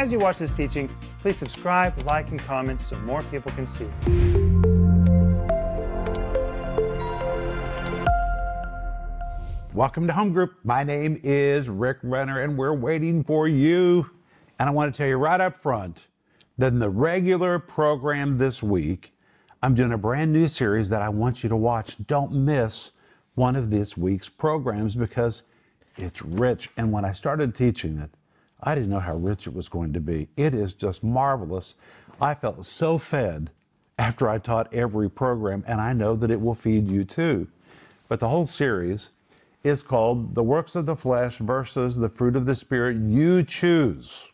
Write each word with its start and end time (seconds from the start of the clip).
As 0.00 0.10
you 0.10 0.18
watch 0.18 0.38
this 0.38 0.50
teaching, 0.50 0.88
please 1.20 1.36
subscribe, 1.36 1.92
like, 2.04 2.30
and 2.30 2.40
comment 2.40 2.80
so 2.80 2.96
more 3.00 3.22
people 3.24 3.52
can 3.52 3.66
see. 3.66 3.84
Welcome 9.74 10.06
to 10.06 10.14
Home 10.14 10.32
Group. 10.32 10.54
My 10.64 10.84
name 10.84 11.20
is 11.22 11.68
Rick 11.68 11.98
Renner, 12.02 12.40
and 12.40 12.56
we're 12.56 12.72
waiting 12.72 13.22
for 13.22 13.46
you. 13.46 14.08
And 14.58 14.70
I 14.70 14.72
want 14.72 14.90
to 14.94 14.96
tell 14.96 15.06
you 15.06 15.18
right 15.18 15.38
up 15.38 15.54
front 15.54 16.06
that 16.56 16.68
in 16.68 16.78
the 16.78 16.88
regular 16.88 17.58
program 17.58 18.38
this 18.38 18.62
week, 18.62 19.12
I'm 19.62 19.74
doing 19.74 19.92
a 19.92 19.98
brand 19.98 20.32
new 20.32 20.48
series 20.48 20.88
that 20.88 21.02
I 21.02 21.10
want 21.10 21.42
you 21.42 21.50
to 21.50 21.56
watch. 21.56 21.98
Don't 22.06 22.32
miss 22.32 22.92
one 23.34 23.54
of 23.54 23.68
this 23.68 23.98
week's 23.98 24.30
programs 24.30 24.94
because 24.94 25.42
it's 25.96 26.22
rich. 26.22 26.70
And 26.78 26.90
when 26.90 27.04
I 27.04 27.12
started 27.12 27.54
teaching 27.54 27.98
it, 27.98 28.08
I 28.62 28.74
didn't 28.74 28.90
know 28.90 29.00
how 29.00 29.16
rich 29.16 29.46
it 29.46 29.54
was 29.54 29.68
going 29.68 29.92
to 29.94 30.00
be. 30.00 30.28
It 30.36 30.54
is 30.54 30.74
just 30.74 31.02
marvelous. 31.02 31.74
I 32.20 32.34
felt 32.34 32.66
so 32.66 32.98
fed 32.98 33.50
after 33.98 34.28
I 34.28 34.38
taught 34.38 34.72
every 34.72 35.10
program, 35.10 35.64
and 35.66 35.80
I 35.80 35.92
know 35.92 36.16
that 36.16 36.30
it 36.30 36.40
will 36.40 36.54
feed 36.54 36.88
you 36.88 37.04
too. 37.04 37.48
But 38.08 38.20
the 38.20 38.28
whole 38.28 38.46
series 38.46 39.10
is 39.62 39.82
called 39.82 40.34
The 40.34 40.42
Works 40.42 40.74
of 40.74 40.86
the 40.86 40.96
Flesh 40.96 41.36
versus 41.38 41.96
the 41.96 42.08
Fruit 42.08 42.36
of 42.36 42.46
the 42.46 42.54
Spirit. 42.54 42.96
You 42.96 43.42
choose 43.42 44.26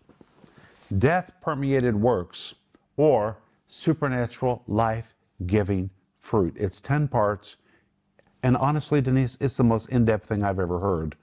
death 0.96 1.32
permeated 1.40 1.96
works 1.96 2.54
or 2.96 3.38
supernatural 3.66 4.62
life 4.66 5.14
giving 5.46 5.90
fruit. 6.18 6.54
It's 6.56 6.80
10 6.80 7.08
parts. 7.08 7.56
And 8.42 8.56
honestly, 8.56 9.00
Denise, 9.00 9.36
it's 9.40 9.56
the 9.56 9.64
most 9.64 9.88
in 9.88 10.04
depth 10.04 10.28
thing 10.28 10.44
I've 10.44 10.60
ever 10.60 10.78
heard 10.78 11.16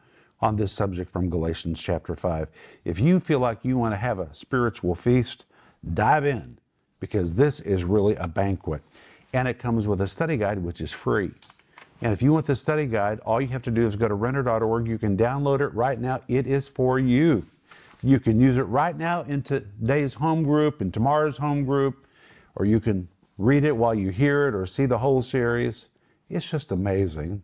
on 0.44 0.58
this 0.58 0.74
subject 0.74 1.10
from 1.10 1.30
Galatians 1.30 1.82
chapter 1.82 2.18
5. 2.18 2.50
If 2.84 3.00
you 3.00 3.22
feel 3.22 3.40
like 3.40 3.60
you 3.64 3.78
want 3.78 3.94
to 3.94 3.98
have 3.98 4.20
a 4.20 4.32
spiritual 4.34 4.94
feast, 4.94 5.46
dive 5.94 6.26
in 6.26 6.58
because 7.00 7.34
this 7.34 7.62
is 7.62 7.86
really 7.86 8.16
a 8.16 8.28
banquet. 8.28 8.82
And 9.32 9.48
it 9.48 9.58
comes 9.58 9.88
with 9.88 10.02
a 10.02 10.08
study 10.08 10.36
guide, 10.36 10.60
which 10.60 10.82
is 10.82 10.92
free. 10.92 11.32
And 12.02 12.12
if 12.12 12.22
you 12.22 12.34
want 12.34 12.46
the 12.46 12.56
study 12.56 12.86
guide, 12.86 13.22
all 13.22 13.40
you 13.40 13.48
have 13.48 13.64
to 13.64 13.72
do 13.72 13.88
is 13.88 13.96
go 13.96 14.10
to 14.10 14.16
renner.org. 14.16 14.86
You 14.86 14.98
can 14.98 15.16
download 15.16 15.62
it 15.62 15.74
right 15.74 15.98
now. 15.98 16.20
It 16.28 16.46
is 16.46 16.68
for 16.68 17.00
you. 17.00 17.44
You 18.04 18.20
can 18.20 18.42
use 18.42 18.58
it 18.58 18.64
right 18.64 18.98
now 18.98 19.22
in 19.22 19.44
today's 19.44 20.14
home 20.14 20.44
group 20.44 20.82
and 20.82 20.94
tomorrow's 20.94 21.38
home 21.38 21.64
group, 21.64 22.06
or 22.56 22.66
you 22.66 22.82
can 22.82 23.08
read 23.38 23.64
it 23.64 23.76
while 23.76 23.96
you 23.96 24.10
hear 24.10 24.50
it 24.50 24.56
or 24.56 24.66
see 24.66 24.88
the 24.88 24.98
whole 24.98 25.22
series. 25.22 25.88
It's 26.30 26.50
just 26.50 26.74
amazing. 26.74 27.42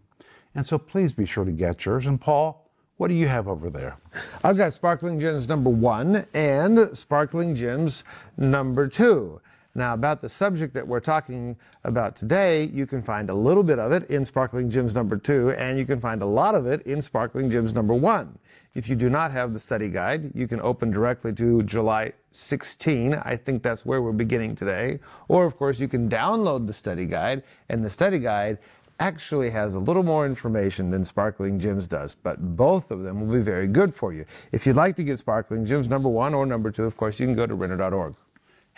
And 0.53 0.65
so 0.65 0.77
please 0.77 1.13
be 1.13 1.25
sure 1.25 1.45
to 1.45 1.51
get 1.51 1.85
yours. 1.85 2.05
And 2.05 2.19
Paul, 2.19 2.68
what 2.99 3.07
do 3.07 3.13
you 3.13 3.29
have 3.29 3.47
over 3.47 3.69
there? 3.69 3.97
I've 4.43 4.57
got 4.57 4.73
Sparkling 4.73 5.21
Gems 5.21 5.47
number 5.47 5.69
one 5.69 6.25
and 6.33 6.95
Sparkling 6.97 7.55
Gems 7.55 8.03
number 8.37 8.89
two. 8.89 9.39
Now, 9.73 9.93
about 9.93 10.19
the 10.19 10.27
subject 10.27 10.73
that 10.73 10.85
we're 10.85 10.99
talking 10.99 11.55
about 11.85 12.17
today, 12.17 12.65
you 12.65 12.85
can 12.85 13.01
find 13.01 13.29
a 13.29 13.33
little 13.33 13.63
bit 13.63 13.79
of 13.79 13.93
it 13.93 14.09
in 14.09 14.25
Sparkling 14.25 14.69
Gems 14.69 14.95
number 14.95 15.15
two, 15.15 15.51
and 15.51 15.79
you 15.79 15.85
can 15.85 16.01
find 16.01 16.21
a 16.21 16.25
lot 16.25 16.55
of 16.55 16.65
it 16.65 16.81
in 16.81 17.01
Sparkling 17.01 17.49
Gems 17.49 17.73
number 17.73 17.93
one. 17.93 18.37
If 18.75 18.89
you 18.89 18.97
do 18.97 19.09
not 19.09 19.31
have 19.31 19.53
the 19.53 19.59
study 19.59 19.89
guide, 19.89 20.31
you 20.35 20.47
can 20.47 20.59
open 20.59 20.91
directly 20.91 21.31
to 21.35 21.63
July 21.63 22.11
16. 22.31 23.13
I 23.13 23.35
think 23.37 23.63
that's 23.63 23.85
where 23.85 24.01
we're 24.01 24.11
beginning 24.11 24.55
today. 24.55 24.99
Or, 25.29 25.45
of 25.45 25.55
course, 25.55 25.79
you 25.79 25.87
can 25.87 26.09
download 26.09 26.67
the 26.67 26.73
study 26.73 27.05
guide, 27.05 27.43
and 27.69 27.81
the 27.81 27.89
study 27.89 28.19
guide 28.19 28.57
actually 28.99 29.49
has 29.49 29.75
a 29.75 29.79
little 29.79 30.03
more 30.03 30.25
information 30.25 30.89
than 30.89 31.03
Sparkling 31.03 31.59
Gems 31.59 31.87
does, 31.87 32.15
but 32.15 32.55
both 32.55 32.91
of 32.91 33.01
them 33.01 33.21
will 33.21 33.33
be 33.33 33.41
very 33.41 33.67
good 33.67 33.93
for 33.93 34.13
you. 34.13 34.25
If 34.51 34.65
you'd 34.65 34.75
like 34.75 34.95
to 34.97 35.03
get 35.03 35.19
Sparkling 35.19 35.65
Gems 35.65 35.89
number 35.89 36.09
one 36.09 36.33
or 36.33 36.45
number 36.45 36.71
two, 36.71 36.83
of 36.83 36.97
course, 36.97 37.19
you 37.19 37.25
can 37.25 37.35
go 37.35 37.47
to 37.47 37.55
renner.org. 37.55 38.15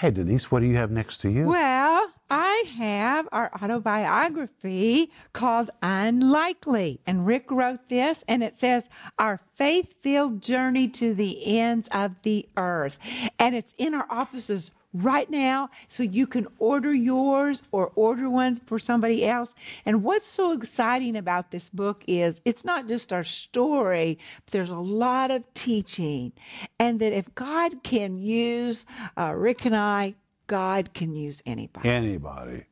Hey, 0.01 0.09
Denise, 0.09 0.49
what 0.49 0.61
do 0.61 0.65
you 0.65 0.77
have 0.77 0.89
next 0.89 1.17
to 1.17 1.29
you? 1.29 1.45
Well, 1.45 2.11
I 2.27 2.63
have 2.77 3.29
our 3.31 3.51
autobiography 3.61 5.11
called 5.31 5.69
Unlikely. 5.83 7.01
And 7.05 7.27
Rick 7.27 7.51
wrote 7.51 7.87
this, 7.87 8.23
and 8.27 8.41
it 8.41 8.59
says, 8.59 8.89
Our 9.19 9.39
faith 9.53 9.93
filled 10.01 10.41
journey 10.41 10.87
to 10.87 11.13
the 11.13 11.59
ends 11.59 11.87
of 11.91 12.15
the 12.23 12.49
earth. 12.57 12.97
And 13.37 13.55
it's 13.55 13.75
in 13.77 13.93
our 13.93 14.07
offices 14.09 14.71
right 14.93 15.29
now 15.29 15.69
so 15.87 16.03
you 16.03 16.27
can 16.27 16.47
order 16.59 16.93
yours 16.93 17.63
or 17.71 17.91
order 17.95 18.29
ones 18.29 18.61
for 18.65 18.79
somebody 18.79 19.25
else. 19.25 19.55
And 19.85 20.03
what's 20.03 20.27
so 20.27 20.51
exciting 20.51 21.15
about 21.15 21.51
this 21.51 21.69
book 21.69 22.03
is 22.07 22.41
it's 22.45 22.65
not 22.65 22.87
just 22.87 23.13
our 23.13 23.23
story, 23.23 24.19
but 24.45 24.51
there's 24.51 24.69
a 24.69 24.75
lot 24.75 25.31
of 25.31 25.43
teaching. 25.53 26.33
And 26.79 26.99
that 26.99 27.13
if 27.13 27.33
God 27.35 27.83
can 27.83 28.17
use 28.17 28.85
uh, 29.17 29.33
Rick 29.35 29.65
and 29.65 29.75
I, 29.75 30.15
God 30.47 30.93
can 30.93 31.15
use 31.15 31.41
anybody. 31.45 31.87
Anybody. 31.87 32.65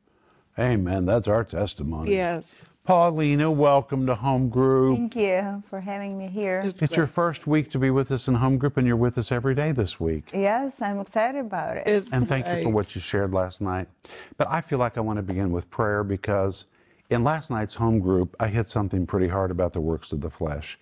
Amen. 0.58 1.06
That's 1.06 1.28
our 1.28 1.44
testimony. 1.44 2.12
Yes. 2.12 2.62
Paulina, 2.90 3.48
welcome 3.48 4.04
to 4.06 4.16
Home 4.16 4.48
Group. 4.48 4.96
Thank 4.96 5.14
you 5.14 5.62
for 5.70 5.80
having 5.80 6.18
me 6.18 6.26
here. 6.26 6.60
It's, 6.64 6.82
it's 6.82 6.96
your 6.96 7.06
first 7.06 7.46
week 7.46 7.70
to 7.70 7.78
be 7.78 7.92
with 7.92 8.10
us 8.10 8.26
in 8.26 8.34
Home 8.34 8.58
Group, 8.58 8.78
and 8.78 8.84
you're 8.84 8.96
with 8.96 9.16
us 9.16 9.30
every 9.30 9.54
day 9.54 9.70
this 9.70 10.00
week. 10.00 10.30
Yes, 10.34 10.82
I'm 10.82 10.98
excited 10.98 11.38
about 11.38 11.76
it. 11.76 11.86
It's 11.86 12.10
and 12.10 12.26
thank 12.26 12.46
great. 12.46 12.56
you 12.56 12.62
for 12.64 12.70
what 12.70 12.92
you 12.96 13.00
shared 13.00 13.32
last 13.32 13.60
night. 13.60 13.86
But 14.36 14.48
I 14.50 14.60
feel 14.60 14.80
like 14.80 14.98
I 14.98 15.02
want 15.02 15.18
to 15.18 15.22
begin 15.22 15.52
with 15.52 15.70
prayer 15.70 16.02
because 16.02 16.64
in 17.10 17.22
last 17.22 17.48
night's 17.48 17.76
Home 17.76 18.00
Group, 18.00 18.34
I 18.40 18.48
hit 18.48 18.68
something 18.68 19.06
pretty 19.06 19.28
hard 19.28 19.52
about 19.52 19.72
the 19.72 19.80
works 19.80 20.10
of 20.10 20.20
the 20.20 20.28
flesh. 20.28 20.76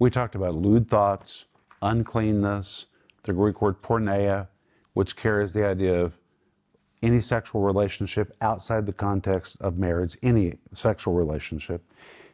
We 0.00 0.10
talked 0.10 0.34
about 0.34 0.56
lewd 0.56 0.88
thoughts, 0.88 1.44
uncleanness, 1.80 2.86
the 3.22 3.34
Greek 3.34 3.62
word 3.62 3.80
porneia, 3.82 4.48
which 4.94 5.14
carries 5.14 5.52
the 5.52 5.64
idea 5.64 6.02
of 6.02 6.18
any 7.02 7.20
sexual 7.20 7.62
relationship 7.62 8.34
outside 8.40 8.86
the 8.86 8.92
context 8.92 9.56
of 9.60 9.78
marriage, 9.78 10.16
any 10.22 10.56
sexual 10.74 11.14
relationship. 11.14 11.82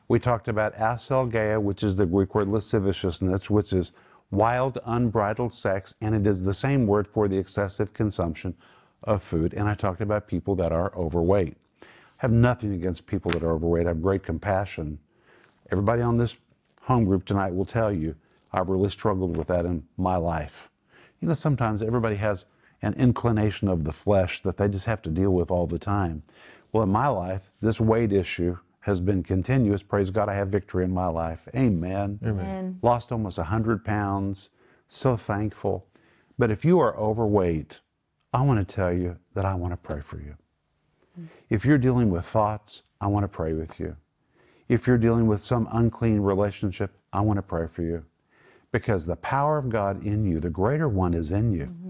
We 0.08 0.18
talked 0.18 0.48
about 0.48 0.74
aselgeia, 0.74 1.60
which 1.60 1.82
is 1.82 1.96
the 1.96 2.06
Greek 2.06 2.34
word 2.34 2.48
lasciviousness, 2.48 3.50
which 3.50 3.72
is 3.72 3.92
wild, 4.30 4.78
unbridled 4.84 5.52
sex, 5.52 5.94
and 6.00 6.14
it 6.14 6.26
is 6.26 6.42
the 6.42 6.54
same 6.54 6.86
word 6.86 7.08
for 7.08 7.28
the 7.28 7.38
excessive 7.38 7.92
consumption 7.92 8.54
of 9.04 9.22
food. 9.22 9.54
And 9.54 9.68
I 9.68 9.74
talked 9.74 10.00
about 10.00 10.26
people 10.26 10.54
that 10.56 10.72
are 10.72 10.94
overweight. 10.94 11.56
I 11.82 11.86
have 12.18 12.32
nothing 12.32 12.74
against 12.74 13.06
people 13.06 13.30
that 13.32 13.42
are 13.42 13.52
overweight. 13.52 13.86
I 13.86 13.90
have 13.90 14.02
great 14.02 14.22
compassion. 14.22 14.98
Everybody 15.70 16.02
on 16.02 16.16
this 16.16 16.36
home 16.82 17.04
group 17.04 17.24
tonight 17.24 17.54
will 17.54 17.66
tell 17.66 17.92
you 17.92 18.14
I've 18.52 18.68
really 18.68 18.90
struggled 18.90 19.36
with 19.36 19.48
that 19.48 19.66
in 19.66 19.84
my 19.98 20.16
life. 20.16 20.70
You 21.20 21.28
know, 21.28 21.34
sometimes 21.34 21.82
everybody 21.82 22.16
has 22.16 22.46
an 22.82 22.94
inclination 22.94 23.68
of 23.68 23.84
the 23.84 23.92
flesh 23.92 24.40
that 24.42 24.56
they 24.56 24.68
just 24.68 24.86
have 24.86 25.02
to 25.02 25.10
deal 25.10 25.30
with 25.30 25.50
all 25.50 25.66
the 25.66 25.78
time. 25.78 26.22
Well, 26.72 26.84
in 26.84 26.90
my 26.90 27.08
life, 27.08 27.50
this 27.60 27.80
weight 27.80 28.12
issue 28.12 28.58
has 28.80 29.00
been 29.00 29.22
continuous. 29.22 29.82
Praise 29.82 30.10
God, 30.10 30.28
I 30.28 30.34
have 30.34 30.48
victory 30.48 30.84
in 30.84 30.92
my 30.92 31.08
life. 31.08 31.48
Amen. 31.54 32.18
Amen. 32.24 32.78
Lost 32.82 33.10
almost 33.10 33.38
100 33.38 33.84
pounds. 33.84 34.50
So 34.88 35.16
thankful. 35.16 35.86
But 36.38 36.50
if 36.50 36.64
you 36.64 36.78
are 36.78 36.96
overweight, 36.96 37.80
I 38.32 38.42
want 38.42 38.66
to 38.66 38.74
tell 38.74 38.92
you 38.92 39.16
that 39.34 39.44
I 39.44 39.54
want 39.54 39.72
to 39.72 39.76
pray 39.76 40.00
for 40.00 40.20
you. 40.20 40.36
If 41.50 41.64
you're 41.64 41.78
dealing 41.78 42.10
with 42.10 42.24
thoughts, 42.24 42.82
I 43.00 43.08
want 43.08 43.24
to 43.24 43.28
pray 43.28 43.52
with 43.52 43.80
you. 43.80 43.96
If 44.68 44.86
you're 44.86 44.98
dealing 44.98 45.26
with 45.26 45.40
some 45.40 45.68
unclean 45.72 46.20
relationship, 46.20 46.92
I 47.12 47.20
want 47.22 47.38
to 47.38 47.42
pray 47.42 47.66
for 47.66 47.82
you. 47.82 48.04
Because 48.70 49.06
the 49.06 49.16
power 49.16 49.58
of 49.58 49.68
God 49.68 50.04
in 50.04 50.24
you, 50.24 50.38
the 50.40 50.50
greater 50.50 50.88
one 50.88 51.14
is 51.14 51.30
in 51.30 51.52
you. 51.52 51.64
Mm-hmm 51.64 51.87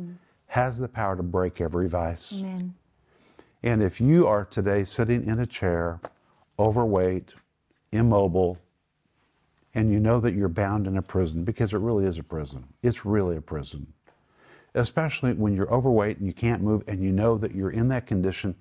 has 0.49 0.79
the 0.79 0.89
power 0.89 1.17
to 1.17 1.23
break 1.23 1.61
every 1.61 1.89
vice. 1.89 2.41
Amen. 2.41 2.75
And 3.63 3.83
if 3.83 4.01
you 4.01 4.27
are 4.27 4.45
today 4.45 4.85
sitting 4.85 5.27
in 5.27 5.39
a 5.41 5.47
chair, 5.47 6.01
overweight, 6.59 7.35
immobile, 7.93 8.59
and 9.75 9.93
you 9.93 10.01
know 10.01 10.21
that 10.21 10.35
you're 10.35 10.49
bound 10.49 10.87
in 10.87 10.97
a 10.97 11.03
prison, 11.03 11.45
because 11.45 11.75
it 11.75 11.79
really 11.79 12.07
is 12.07 12.19
a 12.19 12.23
prison, 12.23 12.67
it's 12.83 13.05
really 13.05 13.37
a 13.37 13.41
prison. 13.41 13.93
Especially 14.75 15.33
when 15.33 15.55
you're 15.55 15.73
overweight 15.73 16.19
and 16.19 16.27
you 16.27 16.33
can't 16.33 16.63
move, 16.63 16.83
and 16.87 17.03
you 17.03 17.13
know 17.13 17.37
that 17.37 17.55
you're 17.55 17.71
in 17.71 17.89
that 17.89 18.07
condition 18.07 18.55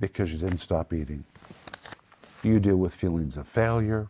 because 0.00 0.32
you 0.32 0.38
didn't 0.38 0.58
stop 0.58 0.92
eating. 0.92 1.24
You 2.42 2.58
deal 2.60 2.76
with 2.76 2.94
feelings 2.94 3.36
of 3.36 3.46
failure, 3.46 4.08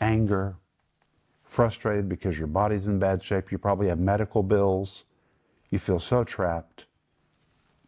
anger, 0.00 0.56
frustrated 1.44 2.08
because 2.08 2.38
your 2.38 2.48
body's 2.48 2.88
in 2.88 2.98
bad 2.98 3.22
shape. 3.22 3.52
You 3.52 3.58
probably 3.58 3.88
have 3.88 3.98
medical 3.98 4.42
bills 4.42 5.04
you 5.72 5.78
feel 5.78 5.98
so 5.98 6.22
trapped. 6.22 6.86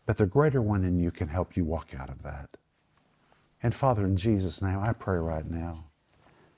But 0.07 0.17
the 0.17 0.27
greater 0.27 0.61
one 0.61 0.85
in 0.85 0.99
you 0.99 1.11
can 1.11 1.29
help 1.29 1.57
you 1.57 1.65
walk 1.65 1.95
out 1.97 2.11
of 2.11 2.23
that. 2.23 2.57
And 3.63 3.75
Father, 3.75 4.05
in 4.05 4.17
Jesus' 4.17 4.61
name, 4.61 4.81
I 4.83 4.93
pray 4.93 5.19
right 5.19 5.49
now 5.49 5.85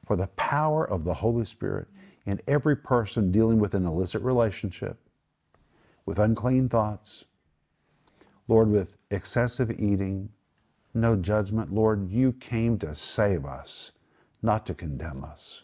for 0.06 0.16
the 0.16 0.28
power 0.28 0.88
of 0.88 1.04
the 1.04 1.14
Holy 1.14 1.44
Spirit 1.44 1.88
in 2.24 2.40
every 2.46 2.76
person 2.76 3.32
dealing 3.32 3.58
with 3.58 3.74
an 3.74 3.86
illicit 3.86 4.22
relationship, 4.22 4.98
with 6.04 6.18
unclean 6.18 6.68
thoughts, 6.68 7.24
Lord, 8.48 8.68
with 8.70 8.96
excessive 9.10 9.72
eating, 9.72 10.28
no 10.94 11.16
judgment. 11.16 11.72
Lord, 11.72 12.08
you 12.08 12.32
came 12.34 12.78
to 12.78 12.94
save 12.94 13.44
us, 13.44 13.92
not 14.42 14.64
to 14.66 14.74
condemn 14.74 15.24
us. 15.24 15.62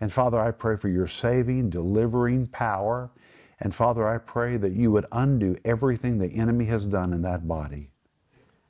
And 0.00 0.12
Father, 0.12 0.40
I 0.40 0.50
pray 0.50 0.76
for 0.76 0.88
your 0.88 1.06
saving, 1.06 1.70
delivering 1.70 2.48
power 2.48 3.10
And 3.62 3.72
Father, 3.72 4.08
I 4.08 4.18
pray 4.18 4.56
that 4.56 4.72
you 4.72 4.90
would 4.90 5.06
undo 5.12 5.56
everything 5.64 6.18
the 6.18 6.34
enemy 6.34 6.64
has 6.64 6.84
done 6.84 7.12
in 7.12 7.22
that 7.22 7.46
body. 7.46 7.90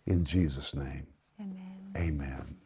In 0.06 0.22
Jesus' 0.22 0.74
name. 0.74 1.06
Amen. 1.40 1.94
Amen. 1.96 2.56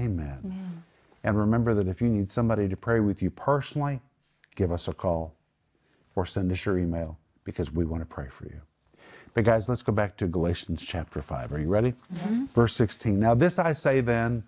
Amen. 0.00 0.82
And 1.22 1.38
remember 1.38 1.74
that 1.74 1.86
if 1.86 2.00
you 2.00 2.08
need 2.08 2.32
somebody 2.32 2.66
to 2.66 2.76
pray 2.78 3.00
with 3.00 3.20
you 3.20 3.28
personally, 3.28 4.00
give 4.54 4.72
us 4.72 4.88
a 4.88 4.94
call 4.94 5.34
or 6.14 6.24
send 6.24 6.50
us 6.50 6.64
your 6.64 6.78
email 6.78 7.18
because 7.44 7.70
we 7.70 7.84
want 7.84 8.00
to 8.00 8.06
pray 8.06 8.28
for 8.28 8.46
you. 8.46 8.60
But 9.34 9.44
guys, 9.44 9.68
let's 9.68 9.82
go 9.82 9.92
back 9.92 10.16
to 10.16 10.26
Galatians 10.26 10.82
chapter 10.82 11.20
5. 11.20 11.52
Are 11.52 11.60
you 11.60 11.68
ready? 11.68 11.92
Mm-hmm. 12.14 12.46
Verse 12.46 12.74
16. 12.74 13.20
Now, 13.20 13.34
this 13.34 13.58
I 13.58 13.74
say 13.74 14.00
then 14.00 14.42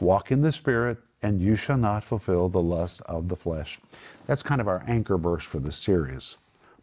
walk 0.00 0.32
in 0.32 0.40
the 0.40 0.50
Spirit, 0.50 0.96
and 1.22 1.42
you 1.42 1.56
shall 1.56 1.76
not 1.76 2.04
fulfill 2.04 2.48
the 2.48 2.62
lust 2.62 3.02
of 3.02 3.28
the 3.28 3.36
flesh. 3.36 3.78
That's 4.26 4.42
kind 4.42 4.62
of 4.62 4.68
our 4.68 4.82
anchor 4.86 5.18
verse 5.18 5.44
for 5.44 5.58
the 5.58 5.70
series. 5.70 6.38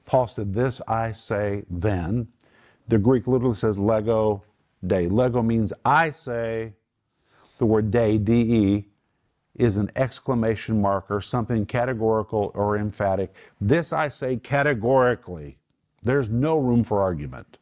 Paul 0.07 0.25
said, 0.25 0.54
This 0.54 0.81
I 0.88 1.12
say 1.12 1.63
then. 1.69 2.30
The 2.88 2.98
Greek 2.98 3.27
literally 3.27 3.54
says 3.54 3.77
lego 3.77 4.42
de. 4.86 5.07
Lego 5.07 5.44
means 5.44 5.74
I 5.86 6.09
say. 6.12 6.74
The 7.59 7.65
word 7.65 7.92
de, 7.92 8.18
de, 8.18 8.88
is 9.56 9.77
an 9.77 9.92
exclamation 9.95 10.81
mark 10.81 11.09
or 11.09 11.19
something 11.19 11.65
categorical 11.65 12.51
or 12.56 12.77
emphatic. 12.77 13.33
This 13.59 13.92
I 13.92 14.07
say 14.07 14.38
categorically. 14.38 15.57
There's 16.04 16.30
no 16.30 16.57
room 16.57 16.83
for 16.83 17.01
argument. 17.01 17.57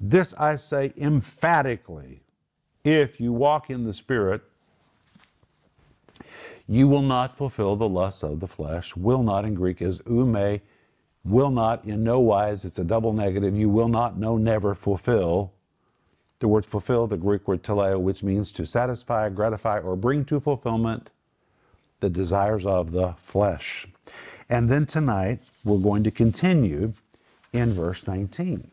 This 0.00 0.34
I 0.34 0.56
say 0.56 0.92
emphatically. 0.96 2.22
If 2.84 3.20
you 3.20 3.32
walk 3.32 3.70
in 3.70 3.84
the 3.84 3.92
Spirit, 3.92 4.42
you 6.68 6.88
will 6.88 7.02
not 7.02 7.36
fulfill 7.36 7.76
the 7.76 7.88
lusts 7.88 8.24
of 8.24 8.40
the 8.40 8.48
flesh. 8.48 8.96
Will 8.96 9.22
not 9.22 9.44
in 9.44 9.54
Greek 9.54 9.80
is 9.80 10.02
ume, 10.06 10.60
will 11.26 11.50
not 11.50 11.84
in 11.84 12.04
no 12.04 12.20
wise, 12.20 12.64
it's 12.64 12.78
a 12.78 12.84
double 12.84 13.12
negative. 13.12 13.56
You 13.56 13.68
will 13.68 13.88
not, 13.88 14.18
no, 14.18 14.36
never 14.36 14.74
fulfill. 14.74 15.52
The 16.38 16.48
word 16.48 16.66
fulfill, 16.66 17.06
the 17.06 17.16
Greek 17.16 17.48
word 17.48 17.62
teleo, 17.62 17.98
which 17.98 18.22
means 18.22 18.52
to 18.52 18.66
satisfy, 18.66 19.28
gratify, 19.30 19.80
or 19.80 19.96
bring 19.96 20.24
to 20.26 20.38
fulfillment 20.38 21.10
the 22.00 22.10
desires 22.10 22.66
of 22.66 22.92
the 22.92 23.14
flesh. 23.14 23.86
And 24.48 24.68
then 24.68 24.86
tonight, 24.86 25.40
we're 25.64 25.78
going 25.78 26.04
to 26.04 26.10
continue 26.10 26.92
in 27.52 27.72
verse 27.72 28.06
19, 28.06 28.70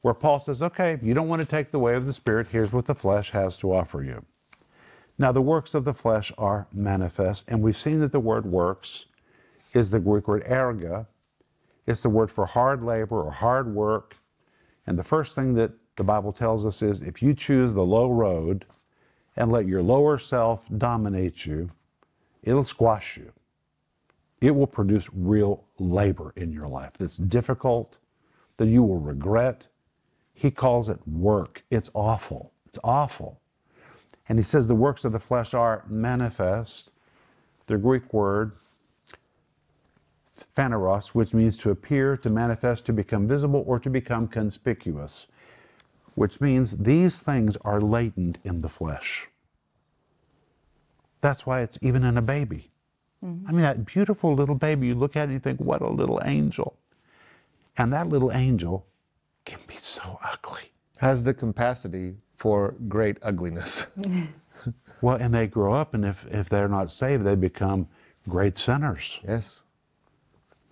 where 0.00 0.14
Paul 0.14 0.38
says, 0.38 0.62
okay, 0.62 0.92
if 0.92 1.02
you 1.02 1.14
don't 1.14 1.28
want 1.28 1.40
to 1.40 1.46
take 1.46 1.70
the 1.70 1.78
way 1.78 1.94
of 1.94 2.06
the 2.06 2.12
Spirit, 2.12 2.48
here's 2.50 2.72
what 2.72 2.86
the 2.86 2.94
flesh 2.94 3.30
has 3.30 3.58
to 3.58 3.72
offer 3.72 4.02
you. 4.02 4.24
Now, 5.18 5.32
the 5.32 5.42
works 5.42 5.74
of 5.74 5.84
the 5.84 5.94
flesh 5.94 6.32
are 6.38 6.66
manifest, 6.72 7.44
and 7.48 7.60
we've 7.60 7.76
seen 7.76 8.00
that 8.00 8.12
the 8.12 8.20
word 8.20 8.46
works 8.46 9.06
is 9.74 9.90
the 9.90 10.00
Greek 10.00 10.26
word 10.26 10.44
erga. 10.44 11.06
It's 11.88 12.02
the 12.02 12.10
word 12.10 12.30
for 12.30 12.44
hard 12.44 12.84
labor 12.84 13.22
or 13.22 13.30
hard 13.30 13.74
work. 13.74 14.14
And 14.86 14.98
the 14.98 15.02
first 15.02 15.34
thing 15.34 15.54
that 15.54 15.70
the 15.96 16.04
Bible 16.04 16.34
tells 16.34 16.66
us 16.66 16.82
is 16.82 17.00
if 17.00 17.22
you 17.22 17.32
choose 17.32 17.72
the 17.72 17.84
low 17.84 18.10
road 18.10 18.66
and 19.36 19.50
let 19.50 19.66
your 19.66 19.82
lower 19.82 20.18
self 20.18 20.68
dominate 20.76 21.46
you, 21.46 21.70
it'll 22.42 22.62
squash 22.62 23.16
you. 23.16 23.32
It 24.42 24.54
will 24.54 24.66
produce 24.66 25.08
real 25.14 25.64
labor 25.78 26.34
in 26.36 26.52
your 26.52 26.68
life 26.68 26.92
that's 26.98 27.16
difficult, 27.16 27.96
that 28.58 28.68
you 28.68 28.82
will 28.82 29.00
regret. 29.00 29.66
He 30.34 30.50
calls 30.50 30.90
it 30.90 31.00
work. 31.08 31.64
It's 31.70 31.88
awful. 31.94 32.52
It's 32.66 32.78
awful. 32.84 33.40
And 34.28 34.38
he 34.38 34.44
says 34.44 34.66
the 34.66 34.74
works 34.74 35.06
of 35.06 35.12
the 35.12 35.18
flesh 35.18 35.54
are 35.54 35.84
manifest. 35.88 36.90
The 37.64 37.78
Greek 37.78 38.12
word, 38.12 38.52
phaneros, 40.58 41.14
which 41.14 41.34
means 41.34 41.56
to 41.56 41.70
appear, 41.70 42.16
to 42.16 42.28
manifest, 42.28 42.84
to 42.84 42.92
become 42.92 43.28
visible, 43.28 43.62
or 43.64 43.78
to 43.78 43.88
become 43.88 44.26
conspicuous, 44.26 45.28
which 46.16 46.40
means 46.40 46.76
these 46.78 47.20
things 47.20 47.56
are 47.58 47.80
latent 47.80 48.38
in 48.42 48.60
the 48.60 48.68
flesh. 48.68 49.28
That's 51.20 51.46
why 51.46 51.60
it's 51.60 51.78
even 51.80 52.02
in 52.02 52.18
a 52.18 52.22
baby. 52.22 52.72
Mm-hmm. 53.24 53.46
I 53.46 53.52
mean, 53.52 53.60
that 53.60 53.86
beautiful 53.86 54.34
little 54.34 54.56
baby, 54.56 54.88
you 54.88 54.96
look 54.96 55.14
at 55.14 55.20
it 55.20 55.24
and 55.24 55.32
you 55.34 55.38
think, 55.38 55.60
what 55.60 55.80
a 55.80 55.88
little 55.88 56.20
angel. 56.24 56.76
And 57.76 57.92
that 57.92 58.08
little 58.08 58.32
angel 58.32 58.84
can 59.44 59.60
be 59.68 59.76
so 59.76 60.18
ugly. 60.24 60.72
Has 60.98 61.22
the 61.22 61.34
capacity 61.34 62.16
for 62.34 62.74
great 62.88 63.16
ugliness. 63.22 63.86
Well, 65.00 65.16
and 65.16 65.32
they 65.32 65.46
grow 65.46 65.74
up, 65.74 65.94
and 65.94 66.04
if, 66.04 66.26
if 66.26 66.48
they're 66.48 66.68
not 66.68 66.90
saved, 66.90 67.22
they 67.22 67.36
become 67.36 67.86
great 68.28 68.58
sinners. 68.58 69.20
yes. 69.22 69.62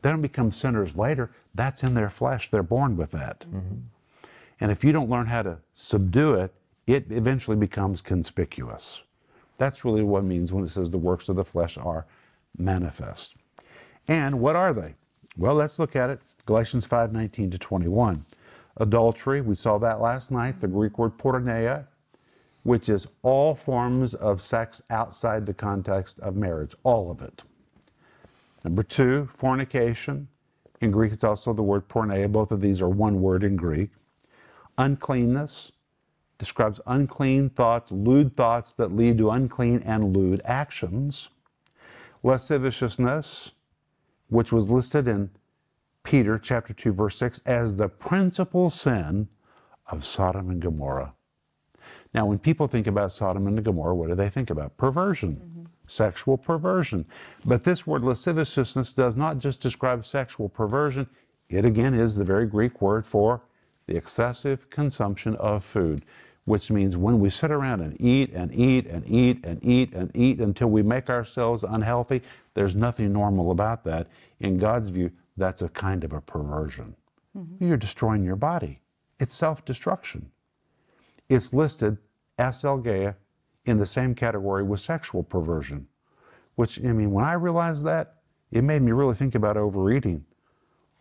They 0.03 0.11
don't 0.11 0.23
become 0.23 0.51
sinners 0.51 0.97
later. 0.97 1.31
That's 1.55 1.83
in 1.83 1.95
their 1.95 2.11
flesh. 2.11 2.51
They're 2.51 2.63
born 2.63 2.97
with 2.97 3.11
that. 3.13 3.41
Mm-hmm. 3.41 3.75
And 4.61 4.71
if 4.71 4.85
you 4.85 4.93
don't 4.93 5.11
learn 5.11 5.27
how 5.27 5.43
to 5.43 5.59
subdue 5.75 6.35
it, 6.35 6.55
it 6.87 7.07
eventually 7.11 7.57
becomes 7.57 8.01
conspicuous. 8.01 9.03
That's 9.59 9.85
really 9.85 10.03
what 10.03 10.21
it 10.21 10.27
means 10.27 10.53
when 10.53 10.65
it 10.65 10.69
says 10.69 10.91
the 10.91 10.99
works 10.99 11.29
of 11.29 11.37
the 11.37 11.45
flesh 11.45 11.77
are 11.79 12.07
manifest. 12.57 13.35
And 14.09 14.41
what 14.41 14.57
are 14.57 14.73
they? 14.73 14.95
Well, 15.37 15.55
let's 15.55 15.79
look 15.79 15.97
at 15.97 16.11
it. 16.11 16.21
Galatians 16.47 16.85
5 16.85 17.13
19 17.13 17.51
to 17.51 17.59
21. 17.59 18.25
Adultery, 18.79 19.41
we 19.41 19.55
saw 19.55 19.79
that 19.79 20.01
last 20.01 20.31
night, 20.31 20.61
the 20.61 20.69
Greek 20.69 20.99
word 20.99 21.17
porneia, 21.19 21.87
which 22.63 22.89
is 22.89 23.09
all 23.23 23.55
forms 23.55 24.15
of 24.15 24.43
sex 24.43 24.83
outside 24.91 25.47
the 25.47 25.55
context 25.55 26.21
of 26.21 26.37
marriage, 26.37 26.75
all 26.83 27.11
of 27.11 27.23
it. 27.23 27.43
Number 28.67 28.83
two, 28.83 29.29
fornication. 29.33 30.27
In 30.81 30.91
Greek, 30.91 31.13
it's 31.13 31.23
also 31.23 31.53
the 31.53 31.63
word 31.63 31.89
porneia. 31.89 32.31
Both 32.31 32.51
of 32.51 32.61
these 32.61 32.83
are 32.83 32.89
one 32.89 33.23
word 33.23 33.45
in 33.45 33.55
Greek. 33.55 33.91
Uncleanness 34.77 35.71
describes 36.37 36.81
unclean 36.85 37.51
thoughts, 37.51 37.93
lewd 37.93 38.37
thoughts 38.37 38.75
that 38.75 38.91
lead 38.91 39.19
to 39.19 39.31
unclean 39.31 39.85
and 39.87 40.17
lewd 40.17 40.43
actions. 40.45 41.29
Lasciviousness, 42.25 43.53
which 44.31 44.51
was 44.51 44.69
listed 44.69 45.07
in 45.07 45.31
Peter 46.03 46.37
chapter 46.37 46.75
2 46.75 46.93
verse 46.93 47.17
6 47.19 47.43
as 47.47 47.77
the 47.77 47.89
principal 47.89 48.69
sin 48.69 49.29
of 49.93 50.05
Sodom 50.05 50.51
and 50.51 50.61
Gomorrah. 50.61 51.15
Now, 52.13 52.27
when 52.27 52.41
people 52.41 52.67
think 52.67 52.89
about 52.89 53.13
Sodom 53.13 53.47
and 53.47 53.63
Gomorrah, 53.63 53.95
what 53.95 54.09
do 54.09 54.17
they 54.17 54.29
think 54.29 54.51
about? 54.51 54.77
Perversion, 54.77 55.37
mm-hmm. 55.37 55.66
Sexual 55.87 56.37
perversion. 56.37 57.05
But 57.45 57.65
this 57.65 57.87
word 57.87 58.03
lasciviousness 58.03 58.93
does 58.93 59.17
not 59.17 59.39
just 59.39 59.61
describe 59.61 60.05
sexual 60.05 60.49
perversion, 60.49 61.09
it 61.49 61.65
again 61.65 61.95
is 61.95 62.17
the 62.17 62.25
very 62.25 62.47
Greek 62.47 62.81
word 62.81 63.07
for 63.07 63.43
the 63.87 63.97
excessive 63.97 64.69
consumption 64.69 65.37
of 65.37 65.63
food, 65.63 66.05
which 66.45 66.71
means 66.71 66.97
when 66.97 67.21
we 67.21 67.31
sit 67.31 67.51
around 67.51 67.81
and 67.81 68.01
eat 68.01 68.33
and 68.33 68.53
eat 68.55 68.87
and 68.87 69.09
eat 69.09 69.45
and 69.45 69.65
eat 69.65 69.93
and 69.95 70.11
eat 70.15 70.41
until 70.41 70.69
we 70.69 70.83
make 70.83 71.09
ourselves 71.09 71.63
unhealthy, 71.63 72.23
there's 72.55 72.75
nothing 72.75 73.13
normal 73.13 73.53
about 73.53 73.85
that. 73.85 74.09
In 74.41 74.59
God's 74.59 74.89
view, 74.89 75.11
that's 75.37 75.63
a 75.63 75.69
kind 75.69 76.03
of 76.03 76.13
a 76.13 76.21
perversion. 76.21 76.97
Mm-hmm. 77.37 77.67
You're 77.67 77.77
destroying 77.77 78.25
your 78.25 78.37
body. 78.37 78.81
It's 79.21 79.35
self 79.35 79.65
destruction. 79.65 80.31
It's 81.29 81.53
listed 81.53 81.99
as 82.39 82.63
selgeia 82.63 83.15
in 83.67 83.79
the 83.79 83.87
same 83.87 84.15
category 84.15 84.63
with 84.63 84.81
sexual 84.81 85.23
perversion, 85.23 85.87
which, 86.55 86.79
I 86.79 86.93
mean, 86.93 87.11
when 87.11 87.25
I 87.25 87.35
realized 87.35 87.85
that, 87.87 88.15
it 88.51 88.63
made 88.63 88.83
me 88.83 88.93
really 88.93 89.15
think 89.15 89.35
about 89.35 89.57
overeating 89.57 90.25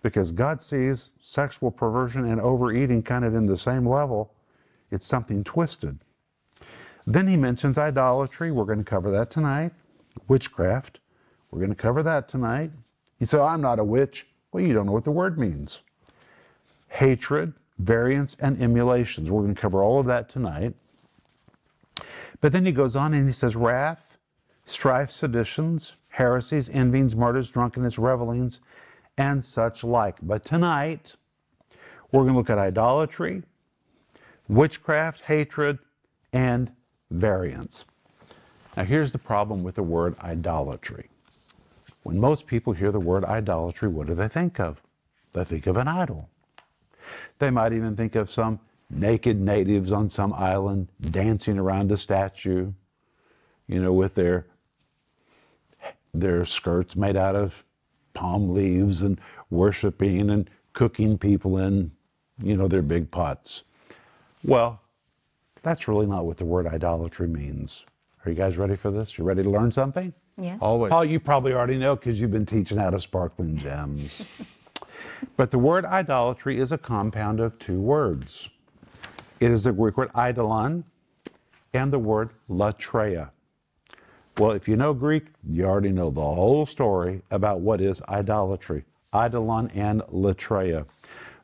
because 0.01 0.31
God 0.31 0.61
sees 0.61 1.11
sexual 1.21 1.71
perversion 1.71 2.25
and 2.25 2.41
overeating 2.41 3.01
kind 3.03 3.23
of 3.23 3.33
in 3.33 3.45
the 3.45 3.57
same 3.57 3.87
level. 3.87 4.33
It's 4.91 5.05
something 5.05 5.43
twisted. 5.43 5.99
Then 7.07 7.27
he 7.27 7.37
mentions 7.37 7.77
idolatry. 7.77 8.51
We're 8.51 8.65
going 8.65 8.79
to 8.79 8.83
cover 8.83 9.11
that 9.11 9.29
tonight. 9.29 9.71
Witchcraft. 10.27 10.99
We're 11.51 11.59
going 11.59 11.69
to 11.69 11.75
cover 11.75 12.03
that 12.03 12.27
tonight. 12.27 12.71
He 13.19 13.25
said, 13.25 13.39
I'm 13.39 13.61
not 13.61 13.79
a 13.79 13.83
witch. 13.83 14.27
Well, 14.51 14.63
you 14.63 14.73
don't 14.73 14.85
know 14.85 14.91
what 14.91 15.03
the 15.03 15.11
word 15.11 15.37
means. 15.37 15.81
Hatred, 16.87 17.53
variance, 17.79 18.35
and 18.39 18.61
emulations. 18.61 19.29
We're 19.29 19.41
going 19.41 19.55
to 19.55 19.61
cover 19.61 19.83
all 19.83 19.99
of 19.99 20.05
that 20.07 20.29
tonight. 20.29 20.73
But 22.45 22.51
then 22.51 22.63
he 22.63 22.71
goes 22.71 22.95
on 22.95 23.15
and 23.15 23.27
he 23.27 23.33
says, 23.33 23.55
wrath, 23.55 24.19
strife, 24.67 25.09
seditions, 25.09 25.93
heresies, 26.09 26.69
envyings, 26.69 27.15
murders, 27.15 27.49
drunkenness, 27.49 27.97
revelings, 27.97 28.59
and 29.17 29.43
such 29.43 29.83
like. 29.83 30.17
But 30.21 30.45
tonight, 30.45 31.13
we're 32.11 32.21
going 32.21 32.33
to 32.33 32.37
look 32.37 32.51
at 32.51 32.59
idolatry, 32.59 33.41
witchcraft, 34.47 35.21
hatred, 35.21 35.79
and 36.33 36.71
variance. 37.09 37.85
Now, 38.77 38.83
here's 38.83 39.11
the 39.11 39.17
problem 39.17 39.63
with 39.63 39.73
the 39.73 39.81
word 39.81 40.15
idolatry. 40.19 41.09
When 42.03 42.19
most 42.19 42.45
people 42.45 42.73
hear 42.73 42.91
the 42.91 42.99
word 42.99 43.25
idolatry, 43.25 43.87
what 43.87 44.05
do 44.05 44.13
they 44.13 44.27
think 44.27 44.59
of? 44.59 44.83
They 45.31 45.45
think 45.45 45.65
of 45.65 45.77
an 45.77 45.87
idol. 45.87 46.29
They 47.39 47.49
might 47.49 47.73
even 47.73 47.95
think 47.95 48.13
of 48.13 48.29
some 48.29 48.59
naked 48.95 49.39
natives 49.39 49.91
on 49.91 50.09
some 50.09 50.33
island 50.33 50.87
dancing 51.01 51.57
around 51.57 51.91
a 51.91 51.97
statue, 51.97 52.71
you 53.67 53.81
know, 53.81 53.93
with 53.93 54.15
their 54.15 54.47
their 56.13 56.45
skirts 56.45 56.95
made 56.95 57.17
out 57.17 57.35
of 57.35 57.63
palm 58.13 58.53
leaves 58.53 59.01
and 59.01 59.19
worshiping 59.49 60.29
and 60.29 60.49
cooking 60.73 61.17
people 61.17 61.57
in, 61.57 61.91
you 62.41 62.55
know, 62.55 62.67
their 62.67 62.81
big 62.81 63.11
pots. 63.11 63.63
Well, 64.43 64.79
that's 65.61 65.87
really 65.87 66.05
not 66.05 66.25
what 66.25 66.37
the 66.37 66.45
word 66.45 66.67
idolatry 66.67 67.27
means. 67.27 67.85
Are 68.25 68.31
you 68.31 68.35
guys 68.35 68.57
ready 68.57 68.75
for 68.75 68.91
this? 68.91 69.17
You 69.17 69.23
ready 69.23 69.43
to 69.43 69.49
learn 69.49 69.71
something? 69.71 70.13
Yeah. 70.37 70.57
Always. 70.61 70.89
Paul, 70.89 71.05
you 71.05 71.19
probably 71.19 71.53
already 71.53 71.77
know 71.77 71.95
because 71.95 72.19
you've 72.19 72.31
been 72.31 72.45
teaching 72.45 72.77
out 72.77 72.93
of 72.93 73.01
sparkling 73.01 73.57
gems. 73.57 74.53
but 75.37 75.51
the 75.51 75.59
word 75.59 75.85
idolatry 75.85 76.59
is 76.59 76.71
a 76.71 76.77
compound 76.77 77.39
of 77.39 77.57
two 77.59 77.79
words. 77.79 78.49
It 79.39 79.51
is 79.51 79.65
the 79.65 79.73
Greek 79.73 79.97
word 79.97 80.11
eidolon 80.17 80.85
and 81.73 81.91
the 81.91 81.99
word 81.99 82.29
latreia. 82.49 83.29
Well, 84.37 84.51
if 84.51 84.67
you 84.67 84.77
know 84.77 84.93
Greek, 84.93 85.27
you 85.47 85.65
already 85.65 85.91
know 85.91 86.09
the 86.09 86.21
whole 86.21 86.65
story 86.65 87.21
about 87.31 87.59
what 87.59 87.81
is 87.81 88.01
idolatry. 88.07 88.85
Eidolon 89.13 89.71
and 89.73 90.01
latreia. 90.03 90.85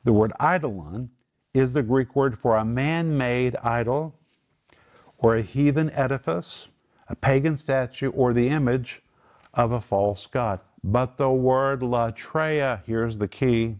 The 0.03 0.13
word 0.13 0.31
eidolon 0.41 1.09
is 1.53 1.73
the 1.73 1.83
Greek 1.83 2.15
word 2.15 2.39
for 2.39 2.57
a 2.57 2.65
man 2.65 3.17
made 3.17 3.55
idol 3.57 4.15
or 5.17 5.35
a 5.35 5.41
heathen 5.41 5.89
edifice, 5.91 6.69
a 7.09 7.15
pagan 7.15 7.57
statue, 7.57 8.09
or 8.11 8.33
the 8.33 8.47
image 8.47 9.01
of 9.53 9.73
a 9.73 9.81
false 9.81 10.25
god. 10.25 10.59
But 10.83 11.17
the 11.17 11.29
word 11.29 11.81
latreia, 11.81 12.81
here's 12.85 13.17
the 13.17 13.27
key. 13.27 13.75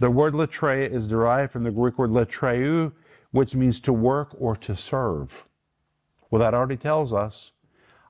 The 0.00 0.10
word 0.10 0.32
latreia 0.32 0.90
is 0.90 1.06
derived 1.06 1.52
from 1.52 1.64
the 1.64 1.70
Greek 1.70 1.98
word 1.98 2.10
latreu, 2.10 2.92
which 3.30 3.54
means 3.54 3.80
to 3.80 3.92
work 3.92 4.34
or 4.38 4.56
to 4.56 4.74
serve. 4.74 5.46
Well, 6.30 6.40
that 6.40 6.54
already 6.54 6.76
tells 6.76 7.12
us 7.12 7.52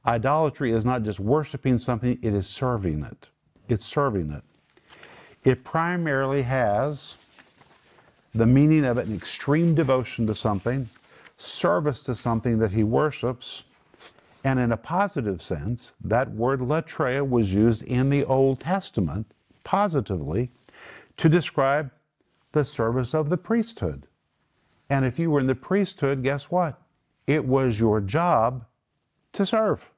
idolatry 0.07 0.73
is 0.73 0.85
not 0.85 1.03
just 1.03 1.21
worshiping 1.21 1.79
something, 1.79 2.19
it 2.23 2.35
is 2.35 2.49
serving 2.49 3.03
it. 3.03 3.29
It's 3.69 3.85
serving 3.85 4.31
it. 4.31 4.43
It 5.45 5.65
primarily 5.65 6.43
has 6.43 7.17
the 8.35 8.47
meaning 8.47 8.85
of 8.85 8.99
an 8.99 9.15
extreme 9.15 9.75
devotion 9.75 10.27
to 10.27 10.35
something, 10.35 10.89
service 11.37 12.05
to 12.05 12.15
something 12.15 12.59
that 12.59 12.73
he 12.73 12.83
worships, 12.83 13.65
and 14.45 14.59
in 14.59 14.73
a 14.73 14.77
positive 14.77 15.43
sense, 15.43 15.93
that 16.05 16.31
word 16.31 16.61
latreia 16.61 17.29
was 17.29 17.53
used 17.53 17.83
in 17.85 18.09
the 18.09 18.25
Old 18.25 18.61
Testament 18.61 19.27
positively 19.65 20.51
to 21.17 21.29
describe 21.29 21.91
the 22.53 22.65
service 22.65 23.15
of 23.15 23.29
the 23.29 23.37
priesthood. 23.37 24.07
And 24.91 25.05
if 25.05 25.19
you 25.19 25.31
were 25.31 25.41
in 25.41 25.47
the 25.47 25.55
priesthood, 25.55 26.23
guess 26.23 26.51
what? 26.51 26.81
It 27.27 27.45
was 27.45 27.79
your 27.79 28.01
job 28.01 28.65
to 29.33 29.45
serve. 29.45 29.91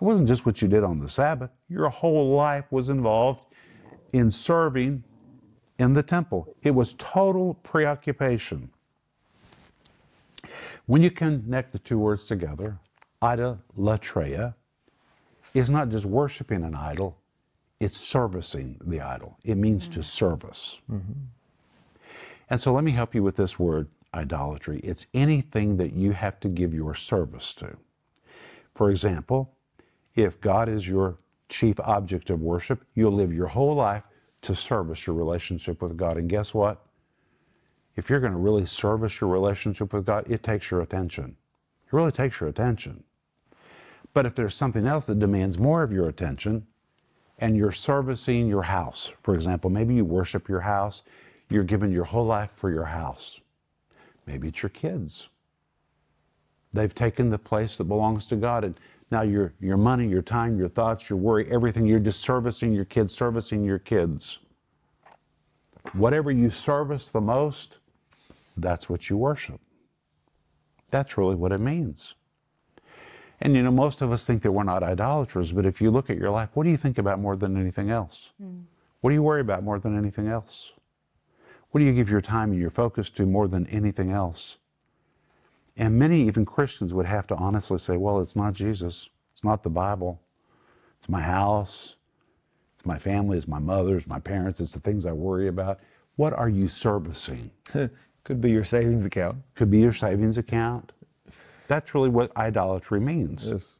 It 0.00 0.04
wasn't 0.04 0.28
just 0.28 0.46
what 0.46 0.60
you 0.62 0.68
did 0.68 0.84
on 0.84 0.98
the 0.98 1.08
Sabbath, 1.08 1.50
your 1.68 1.88
whole 1.88 2.34
life 2.34 2.64
was 2.70 2.88
involved 2.88 3.44
in 4.12 4.30
serving 4.30 5.04
in 5.78 5.94
the 5.94 6.02
temple. 6.02 6.54
It 6.62 6.72
was 6.72 6.94
total 6.94 7.54
preoccupation. 7.54 8.70
When 10.86 11.02
you 11.02 11.10
connect 11.10 11.72
the 11.72 11.78
two 11.78 11.98
words 11.98 12.26
together, 12.26 12.78
idolatreia 13.22 14.54
is 15.54 15.70
not 15.70 15.88
just 15.88 16.04
worshiping 16.04 16.64
an 16.64 16.74
idol, 16.74 17.16
it's 17.78 17.98
servicing 17.98 18.78
the 18.84 19.00
idol. 19.00 19.38
It 19.44 19.56
means 19.56 19.86
to 19.88 20.00
mm-hmm. 20.00 20.02
service. 20.02 20.80
Mm-hmm. 20.90 21.12
And 22.50 22.60
so 22.60 22.72
let 22.72 22.84
me 22.84 22.90
help 22.90 23.14
you 23.14 23.22
with 23.22 23.36
this 23.36 23.58
word, 23.58 23.88
idolatry. 24.14 24.80
It's 24.82 25.06
anything 25.14 25.76
that 25.76 25.92
you 25.92 26.12
have 26.12 26.40
to 26.40 26.48
give 26.48 26.74
your 26.74 26.94
service 26.94 27.54
to. 27.54 27.76
For 28.74 28.90
example, 28.90 29.54
if 30.14 30.40
God 30.40 30.68
is 30.68 30.88
your 30.88 31.18
chief 31.48 31.78
object 31.80 32.30
of 32.30 32.40
worship, 32.40 32.84
you'll 32.94 33.12
live 33.12 33.32
your 33.32 33.46
whole 33.46 33.74
life 33.74 34.04
to 34.42 34.54
service 34.54 35.06
your 35.06 35.16
relationship 35.16 35.82
with 35.82 35.96
God. 35.96 36.16
And 36.16 36.28
guess 36.28 36.54
what? 36.54 36.86
If 37.96 38.08
you're 38.08 38.20
going 38.20 38.32
to 38.32 38.38
really 38.38 38.66
service 38.66 39.20
your 39.20 39.30
relationship 39.30 39.92
with 39.92 40.06
God, 40.06 40.30
it 40.30 40.42
takes 40.42 40.70
your 40.70 40.80
attention. 40.80 41.36
It 41.86 41.92
really 41.92 42.12
takes 42.12 42.40
your 42.40 42.48
attention. 42.48 43.02
But 44.14 44.26
if 44.26 44.34
there's 44.34 44.54
something 44.54 44.86
else 44.86 45.06
that 45.06 45.18
demands 45.18 45.58
more 45.58 45.82
of 45.82 45.92
your 45.92 46.08
attention, 46.08 46.66
and 47.38 47.56
you're 47.56 47.72
servicing 47.72 48.46
your 48.48 48.62
house, 48.62 49.12
for 49.22 49.34
example, 49.34 49.70
maybe 49.70 49.94
you 49.94 50.04
worship 50.04 50.48
your 50.48 50.60
house, 50.60 51.02
you're 51.48 51.64
giving 51.64 51.90
your 51.90 52.04
whole 52.04 52.26
life 52.26 52.50
for 52.50 52.70
your 52.70 52.84
house. 52.84 53.40
Maybe 54.30 54.46
it's 54.46 54.62
your 54.62 54.70
kids. 54.70 55.28
They've 56.72 56.94
taken 56.94 57.30
the 57.30 57.38
place 57.38 57.76
that 57.78 57.84
belongs 57.84 58.28
to 58.28 58.36
God, 58.36 58.62
and 58.62 58.78
now 59.10 59.22
your, 59.22 59.54
your 59.58 59.76
money, 59.76 60.06
your 60.06 60.22
time, 60.22 60.56
your 60.56 60.68
thoughts, 60.68 61.10
your 61.10 61.18
worry, 61.18 61.50
everything, 61.50 61.84
you're 61.84 61.98
just 61.98 62.20
servicing 62.20 62.72
your 62.72 62.84
kids, 62.84 63.12
servicing 63.12 63.64
your 63.64 63.80
kids. 63.80 64.38
Whatever 65.94 66.30
you 66.30 66.48
service 66.48 67.10
the 67.10 67.20
most, 67.20 67.78
that's 68.56 68.88
what 68.88 69.10
you 69.10 69.16
worship. 69.16 69.60
That's 70.92 71.18
really 71.18 71.34
what 71.34 71.50
it 71.50 71.58
means. 71.58 72.14
And 73.40 73.56
you 73.56 73.64
know, 73.64 73.72
most 73.72 74.00
of 74.00 74.12
us 74.12 74.24
think 74.24 74.42
that 74.42 74.52
we're 74.52 74.62
not 74.62 74.84
idolaters, 74.84 75.50
but 75.50 75.66
if 75.66 75.80
you 75.80 75.90
look 75.90 76.08
at 76.08 76.18
your 76.18 76.30
life, 76.30 76.50
what 76.54 76.62
do 76.62 76.70
you 76.70 76.76
think 76.76 76.98
about 76.98 77.18
more 77.18 77.34
than 77.34 77.56
anything 77.56 77.90
else? 77.90 78.30
Hmm. 78.40 78.60
What 79.00 79.10
do 79.10 79.14
you 79.14 79.24
worry 79.24 79.40
about 79.40 79.64
more 79.64 79.80
than 79.80 79.98
anything 79.98 80.28
else? 80.28 80.70
What 81.70 81.80
do 81.80 81.84
you 81.84 81.92
give 81.92 82.10
your 82.10 82.20
time 82.20 82.50
and 82.52 82.60
your 82.60 82.70
focus 82.70 83.10
to 83.10 83.26
more 83.26 83.48
than 83.48 83.66
anything 83.68 84.10
else? 84.10 84.58
And 85.76 85.98
many, 85.98 86.26
even 86.26 86.44
Christians, 86.44 86.92
would 86.92 87.06
have 87.06 87.26
to 87.28 87.36
honestly 87.36 87.78
say, 87.78 87.96
well, 87.96 88.20
it's 88.20 88.36
not 88.36 88.52
Jesus. 88.52 89.08
It's 89.32 89.44
not 89.44 89.62
the 89.62 89.70
Bible. 89.70 90.20
It's 90.98 91.08
my 91.08 91.22
house. 91.22 91.96
It's 92.74 92.84
my 92.84 92.98
family. 92.98 93.38
It's 93.38 93.48
my 93.48 93.60
mother. 93.60 93.96
It's 93.96 94.06
my 94.06 94.18
parents. 94.18 94.60
It's 94.60 94.72
the 94.72 94.80
things 94.80 95.06
I 95.06 95.12
worry 95.12 95.48
about. 95.48 95.80
What 96.16 96.32
are 96.32 96.48
you 96.48 96.68
servicing? 96.68 97.50
Could 98.24 98.40
be 98.40 98.50
your 98.50 98.64
savings 98.64 99.06
account. 99.06 99.38
Could 99.54 99.70
be 99.70 99.78
your 99.78 99.92
savings 99.92 100.36
account. 100.36 100.92
That's 101.68 101.94
really 101.94 102.08
what 102.08 102.36
idolatry 102.36 103.00
means. 103.00 103.48
Yes. 103.48 103.76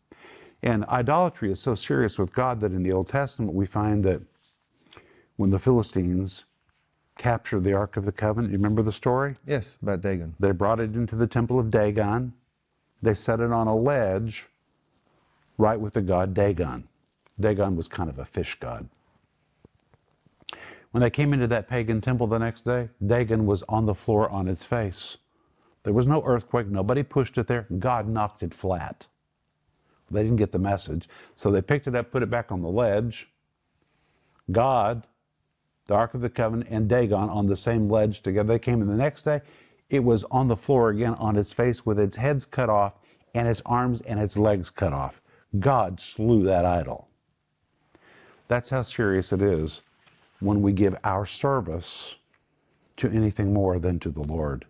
And 0.63 0.85
idolatry 0.87 1.51
is 1.51 1.61
so 1.61 1.75
serious 1.75 2.19
with 2.19 2.33
God 2.33 2.61
that 2.61 2.73
in 2.73 2.83
the 2.83 2.93
Old 2.93 3.09
Testament 3.09 3.53
we 3.53 3.67
find 3.67 4.05
that 4.05 4.23
when 5.37 5.51
the 5.51 5.59
Philistines 5.59 6.45
captured 7.21 7.63
the 7.65 7.75
Ark 7.75 7.99
of 7.99 8.07
the 8.07 8.13
Covenant, 8.13 8.51
you 8.51 8.57
remember 8.57 8.81
the 8.81 8.91
story? 8.91 9.35
Yes, 9.47 9.77
about 9.83 10.01
Dagon. 10.01 10.35
They 10.41 10.53
brought 10.53 10.81
it 10.81 10.97
into 10.97 11.17
the 11.17 11.27
temple 11.27 11.59
of 11.59 11.71
Dagon. 11.71 12.33
They 13.03 13.15
set 13.15 13.41
it 13.41 13.53
on 13.53 13.67
a 13.67 13.77
ledge 13.77 14.47
right 15.59 15.79
with 15.79 15.93
the 15.93 16.01
god 16.01 16.33
Dagon. 16.33 16.89
Dagon 17.39 17.77
was 17.77 17.89
kind 17.89 18.09
of 18.09 18.19
a 18.19 18.25
fish 18.25 18.59
god. 18.59 18.89
When 20.93 21.03
they 21.03 21.11
came 21.11 21.35
into 21.35 21.47
that 21.49 21.69
pagan 21.69 22.01
temple 22.01 22.27
the 22.27 22.39
next 22.39 22.65
day, 22.65 22.89
Dagon 23.07 23.45
was 23.45 23.63
on 23.69 23.85
the 23.85 23.95
floor 23.95 24.31
on 24.31 24.49
its 24.49 24.65
face. 24.65 25.19
There 25.83 25.93
was 25.93 26.07
no 26.07 26.23
earthquake, 26.25 26.69
nobody 26.69 27.03
pushed 27.03 27.37
it 27.37 27.47
there. 27.47 27.67
God 27.79 28.09
knocked 28.09 28.43
it 28.43 28.55
flat. 28.55 29.07
They 30.11 30.23
didn't 30.23 30.39
get 30.39 30.53
the 30.53 30.59
message. 30.59 31.07
So 31.37 31.51
they 31.51 31.61
picked 31.61 31.87
it 31.87 31.95
up, 31.95 32.11
put 32.11 32.23
it 32.23 32.31
back 32.31 32.51
on 32.51 32.63
the 32.63 32.69
ledge. 32.69 33.29
God, 34.51 35.07
the 35.91 35.97
Ark 35.97 36.15
of 36.15 36.21
the 36.21 36.31
Covenant, 36.31 36.71
and 36.71 36.89
Dagon 36.89 37.29
on 37.29 37.49
the 37.49 37.57
same 37.57 37.89
ledge 37.89 38.21
together. 38.21 38.53
They 38.53 38.61
came 38.61 38.81
in 38.81 38.87
the 38.87 38.95
next 38.95 39.25
day. 39.25 39.41
It 39.89 40.05
was 40.05 40.23
on 40.31 40.47
the 40.47 40.57
floor 40.57 40.91
again 40.91 41.15
on 41.15 41.37
its 41.37 41.53
face 41.53 41.85
with 41.85 41.99
its 41.99 42.15
heads 42.15 42.47
cut 42.47 42.71
off 42.71 42.95
and 43.35 43.49
its 43.49 43.61
arms 43.67 44.01
and 44.03 44.21
its 44.21 44.39
legs 44.39 44.71
cut 44.71 44.93
off. 44.93 45.21
God 45.59 45.99
slew 45.99 46.45
that 46.45 46.65
idol. 46.65 47.09
That's 48.47 48.71
how 48.71 48.83
serious 48.83 49.33
it 49.33 49.43
is 49.43 49.83
when 50.39 50.63
we 50.63 50.73
give 50.73 50.97
our 51.03 51.27
service 51.27 52.15
to 52.99 53.11
anything 53.11 53.53
more 53.53 53.81
than 53.81 53.99
to 53.99 54.11
the 54.11 54.23
Lord. 54.23 54.67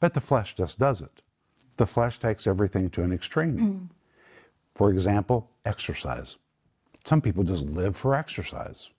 But 0.00 0.12
the 0.12 0.20
flesh 0.20 0.54
just 0.54 0.78
does 0.78 1.00
it. 1.00 1.22
The 1.78 1.86
flesh 1.86 2.18
takes 2.18 2.46
everything 2.46 2.90
to 2.90 3.02
an 3.02 3.12
extreme. 3.12 3.58
Mm. 3.58 3.88
For 4.74 4.90
example, 4.90 5.48
exercise. 5.64 6.36
Some 7.04 7.22
people 7.22 7.42
just 7.42 7.64
live 7.64 7.96
for 7.96 8.14
exercise. 8.14 8.90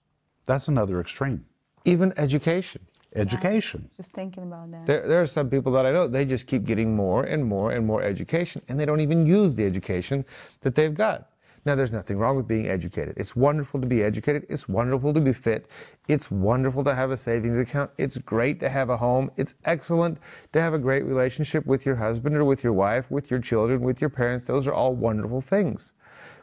That's 0.47 0.67
another 0.67 0.99
extreme. 0.99 1.45
Even 1.85 2.13
education. 2.17 2.81
Education. 3.15 3.89
Just 3.95 4.13
thinking 4.13 4.43
about 4.43 4.71
that. 4.71 4.85
There, 4.85 5.07
there 5.07 5.21
are 5.21 5.27
some 5.27 5.49
people 5.49 5.71
that 5.73 5.85
I 5.85 5.91
know, 5.91 6.07
they 6.07 6.25
just 6.25 6.47
keep 6.47 6.65
getting 6.65 6.95
more 6.95 7.23
and 7.23 7.45
more 7.45 7.71
and 7.71 7.85
more 7.85 8.01
education, 8.01 8.61
and 8.67 8.79
they 8.79 8.85
don't 8.85 9.01
even 9.01 9.25
use 9.25 9.55
the 9.55 9.65
education 9.65 10.25
that 10.61 10.75
they've 10.75 10.93
got. 10.93 11.29
Now, 11.65 11.75
there's 11.75 11.91
nothing 11.91 12.17
wrong 12.17 12.37
with 12.37 12.47
being 12.47 12.69
educated. 12.69 13.15
It's 13.17 13.35
wonderful 13.35 13.81
to 13.81 13.87
be 13.87 14.01
educated. 14.01 14.45
It's 14.47 14.69
wonderful 14.69 15.13
to 15.13 15.19
be 15.19 15.33
fit. 15.33 15.69
It's 16.07 16.31
wonderful 16.31 16.81
to 16.85 16.95
have 16.95 17.11
a 17.11 17.17
savings 17.17 17.57
account. 17.57 17.91
It's 17.97 18.17
great 18.17 18.61
to 18.61 18.69
have 18.69 18.89
a 18.89 18.95
home. 18.95 19.29
It's 19.35 19.53
excellent 19.65 20.19
to 20.53 20.61
have 20.61 20.73
a 20.73 20.79
great 20.79 21.03
relationship 21.03 21.65
with 21.65 21.85
your 21.85 21.95
husband 21.95 22.37
or 22.37 22.45
with 22.45 22.63
your 22.63 22.71
wife, 22.71 23.11
with 23.11 23.29
your 23.29 23.41
children, 23.41 23.81
with 23.81 23.99
your 23.99 24.09
parents. 24.09 24.45
Those 24.45 24.65
are 24.65 24.73
all 24.73 24.95
wonderful 24.95 25.41
things. 25.41 25.91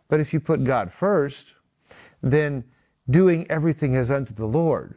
But 0.09 0.21
if 0.21 0.35
you 0.35 0.41
put 0.41 0.63
God 0.63 0.93
first, 0.93 1.55
then 2.23 2.65
doing 3.09 3.47
everything 3.51 3.95
as 3.97 4.11
unto 4.11 4.33
the 4.33 4.47
Lord 4.47 4.97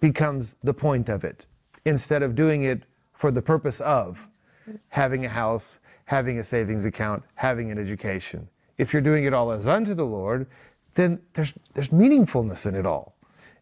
becomes 0.00 0.56
the 0.62 0.74
point 0.74 1.08
of 1.08 1.24
it 1.24 1.46
instead 1.84 2.22
of 2.22 2.34
doing 2.34 2.62
it 2.62 2.82
for 3.12 3.30
the 3.30 3.42
purpose 3.42 3.80
of 3.80 4.28
having 4.88 5.24
a 5.24 5.28
house, 5.28 5.78
having 6.06 6.38
a 6.38 6.44
savings 6.44 6.84
account, 6.84 7.22
having 7.34 7.70
an 7.70 7.78
education. 7.78 8.48
If 8.78 8.92
you're 8.92 9.02
doing 9.02 9.24
it 9.24 9.32
all 9.32 9.50
as 9.50 9.66
unto 9.66 9.94
the 9.94 10.04
Lord, 10.04 10.46
then 10.94 11.20
there's 11.34 11.54
there's 11.74 11.88
meaningfulness 11.88 12.66
in 12.66 12.74
it 12.74 12.86
all. 12.86 13.16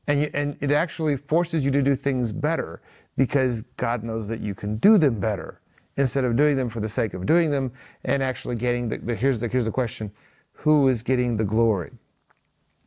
And, 0.06 0.20
you, 0.20 0.30
and 0.34 0.56
it 0.60 0.70
actually 0.70 1.16
forces 1.16 1.64
you 1.64 1.70
to 1.70 1.82
do 1.82 1.94
things 1.94 2.30
better 2.30 2.82
because 3.16 3.62
God 3.76 4.02
knows 4.02 4.28
that 4.28 4.40
you 4.40 4.54
can 4.54 4.76
do 4.76 4.98
them 4.98 5.18
better 5.18 5.60
instead 5.96 6.24
of 6.24 6.36
doing 6.36 6.56
them 6.56 6.68
for 6.68 6.80
the 6.80 6.88
sake 6.88 7.14
of 7.14 7.24
doing 7.24 7.50
them 7.50 7.72
and 8.04 8.22
actually 8.22 8.56
getting 8.56 8.88
the, 8.88 8.98
the 8.98 9.14
here's 9.14 9.38
the 9.38 9.48
here's 9.48 9.64
the 9.64 9.70
question 9.70 10.10
who 10.52 10.88
is 10.88 11.02
getting 11.02 11.36
the 11.36 11.44
glory 11.44 11.90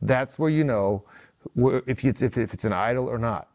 that's 0.02 0.40
where 0.40 0.50
you 0.50 0.64
know 0.64 1.04
if, 1.88 2.04
you, 2.04 2.12
if, 2.12 2.38
if 2.38 2.54
it's 2.54 2.66
an 2.66 2.74
idol 2.74 3.08
or 3.08 3.18
not 3.18 3.50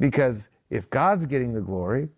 because 0.00 0.48
if 0.70 0.90
god's 0.90 1.26
getting 1.26 1.52
the 1.54 1.62
glory 1.62 2.08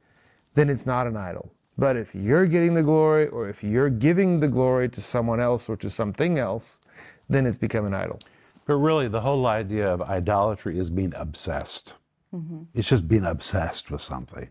then 0.55 0.71
it's 0.71 0.87
not 0.87 1.07
an 1.07 1.17
idol 1.17 1.53
but 1.79 1.97
if 1.97 2.15
you're 2.15 2.47
getting 2.47 2.75
the 2.75 2.83
glory 2.83 3.29
or 3.29 3.49
if 3.49 3.65
you're 3.65 3.91
giving 3.91 4.41
the 4.41 4.49
glory 4.49 4.89
to 4.89 5.01
someone 5.03 5.41
else 5.41 5.69
or 5.69 5.77
to 5.77 5.91
something 5.91 6.39
else 6.39 6.81
then 7.29 7.47
it's 7.47 7.59
become 7.59 7.87
an 7.87 7.95
idol 7.95 8.21
But 8.67 8.77
really, 8.77 9.09
the 9.09 9.21
whole 9.23 9.47
idea 9.47 9.93
of 9.93 10.03
idolatry 10.03 10.79
is 10.79 10.91
being 10.91 11.13
obsessed. 11.17 11.95
Mm-hmm. 12.35 12.65
It's 12.75 12.89
just 12.89 13.09
being 13.09 13.27
obsessed 13.27 13.91
with 13.91 14.03
something. 14.03 14.51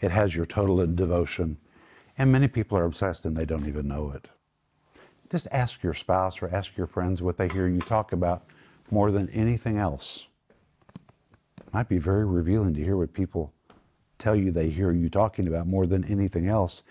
It 0.00 0.12
has 0.12 0.36
your 0.36 0.46
total 0.46 0.86
devotion. 0.86 1.58
And 2.18 2.32
many 2.32 2.48
people 2.48 2.78
are 2.78 2.84
obsessed 2.84 3.26
and 3.26 3.36
they 3.36 3.46
don't 3.46 3.68
even 3.68 3.88
know 3.88 4.12
it. 4.12 4.28
Just 5.30 5.48
ask 5.52 5.82
your 5.82 5.94
spouse 5.94 6.40
or 6.42 6.48
ask 6.48 6.76
your 6.76 6.86
friends 6.86 7.22
what 7.22 7.36
they 7.36 7.48
hear 7.48 7.68
you 7.68 7.80
talk 7.80 8.12
about 8.12 8.44
more 8.90 9.10
than 9.10 9.28
anything 9.30 9.76
else. 9.76 10.26
It 11.60 11.74
might 11.74 11.88
be 11.88 11.98
very 11.98 12.24
revealing 12.24 12.74
to 12.74 12.82
hear 12.82 12.96
what 12.96 13.12
people 13.12 13.52
tell 14.18 14.34
you 14.34 14.50
they 14.50 14.70
hear 14.70 14.92
you 14.92 15.08
talking 15.08 15.46
about 15.46 15.66
more 15.66 15.86
than 15.86 16.04
anything 16.04 16.48
else. 16.48 16.82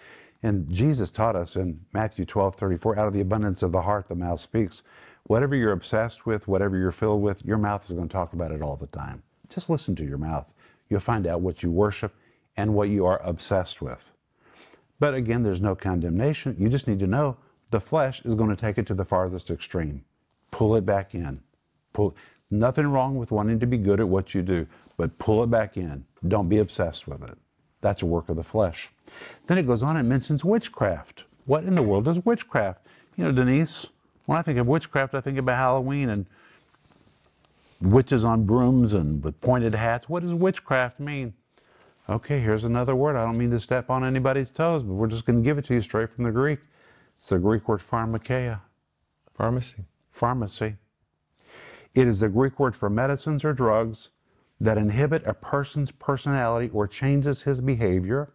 And 0.44 0.70
Jesus 0.72 1.10
taught 1.10 1.36
us 1.36 1.56
in 1.56 1.79
Matthew 1.94 2.25
12 2.25 2.56
34, 2.56 3.00
out 3.00 3.08
of 3.08 3.13
the 3.13 3.22
abundance 3.22 3.63
of 3.63 3.72
the 3.72 3.82
heart, 3.82 4.08
the 4.08 4.15
mouth 4.15 4.39
speaks. 4.39 4.84
Whatever 5.24 5.56
you're 5.56 5.72
obsessed 5.72 6.25
with, 6.25 6.48
whatever 6.48 6.77
you're 6.77 6.91
filled 6.91 7.22
with, 7.22 7.44
your 7.44 7.58
mouth 7.58 7.84
is 7.84 7.91
going 7.91 8.08
to 8.08 8.13
talk 8.13 8.34
about 8.34 8.51
it 8.51 8.62
all 8.62 8.77
the 8.77 8.88
time. 8.88 9.24
Just 9.50 9.70
listen 9.70 9.96
to 9.96 10.06
your 10.06 10.20
mouth. 10.20 10.46
You'll 10.89 11.00
find 11.00 11.27
out 11.27 11.41
what 11.41 11.63
you 11.63 11.72
worship 11.72 12.13
and 12.56 12.74
what 12.74 12.89
you 12.89 13.06
are 13.06 13.22
obsessed 13.24 13.82
with. 13.82 14.12
But 15.00 15.15
again, 15.15 15.44
there's 15.44 15.62
no 15.62 15.75
condemnation. 15.75 16.56
You 16.58 16.70
just 16.70 16.88
need 16.88 17.00
to 17.00 17.08
know 17.08 17.36
the 17.71 17.79
flesh 17.79 18.21
is 18.24 18.36
going 18.36 18.50
to 18.50 18.55
take 18.55 18.77
it 18.77 18.88
to 18.88 18.93
the 18.93 19.05
farthest 19.05 19.50
extreme. 19.50 20.03
Pull 20.51 20.75
it 20.75 20.86
back 20.86 21.13
in. 21.13 21.41
Pull. 21.93 22.15
Nothing 22.50 22.88
wrong 22.88 23.17
with 23.17 23.31
wanting 23.31 23.59
to 23.59 23.67
be 23.67 23.77
good 23.77 24.00
at 24.00 24.07
what 24.07 24.33
you 24.33 24.41
do, 24.41 24.65
but 24.95 25.17
pull 25.19 25.43
it 25.43 25.50
back 25.50 25.75
in. 25.75 26.05
Don't 26.27 26.47
be 26.47 26.59
obsessed 26.59 27.07
with 27.07 27.24
it. 27.24 27.38
That's 27.81 28.01
a 28.01 28.05
work 28.05 28.29
of 28.29 28.38
the 28.38 28.43
flesh. 28.43 28.89
Then 29.47 29.57
it 29.57 29.67
goes 29.67 29.83
on 29.83 29.97
and 29.97 30.07
mentions 30.07 30.45
witchcraft. 30.45 31.25
What 31.45 31.63
in 31.63 31.75
the 31.75 31.83
world 31.83 32.07
is 32.07 32.24
witchcraft? 32.25 32.86
You 33.17 33.25
know, 33.25 33.31
Denise, 33.31 33.88
when 34.25 34.38
I 34.38 34.41
think 34.41 34.59
of 34.59 34.67
witchcraft, 34.67 35.13
I 35.13 35.21
think 35.21 35.38
about 35.38 35.57
Halloween 35.57 36.09
and 36.09 36.25
witches 37.81 38.25
on 38.25 38.45
brooms 38.45 38.93
and 38.93 39.24
with 39.24 39.39
pointed 39.41 39.75
hats. 39.75 40.09
What 40.09 40.24
does 40.24 40.33
witchcraft 40.33 41.00
mean? 41.00 41.33
Okay, 42.09 42.39
here's 42.39 42.63
another 42.63 42.95
word. 42.95 43.17
I 43.17 43.25
don't 43.25 43.38
mean 43.38 43.51
to 43.51 43.59
step 43.59 43.89
on 43.89 44.05
anybody's 44.05 44.51
toes, 44.51 44.83
but 44.83 44.93
we're 44.93 45.07
just 45.07 45.25
going 45.25 45.39
to 45.39 45.43
give 45.43 45.57
it 45.57 45.65
to 45.65 45.74
you 45.74 45.81
straight 45.81 46.09
from 46.09 46.24
the 46.24 46.31
Greek. 46.31 46.59
It's 47.17 47.29
the 47.29 47.39
Greek 47.39 47.67
word 47.67 47.81
pharmakeia, 47.81 48.62
pharmacy 49.36 49.86
pharmacy. 50.17 50.75
It 51.93 52.07
is 52.07 52.19
the 52.19 52.29
Greek 52.29 52.59
word 52.59 52.75
for 52.75 52.89
medicines 52.89 53.45
or 53.45 53.53
drugs 53.53 54.09
that 54.59 54.77
inhibit 54.77 55.25
a 55.27 55.33
person's 55.33 55.91
personality 55.91 56.69
or 56.74 56.88
changes 56.88 57.43
his 57.43 57.62
behavior. 57.62 58.29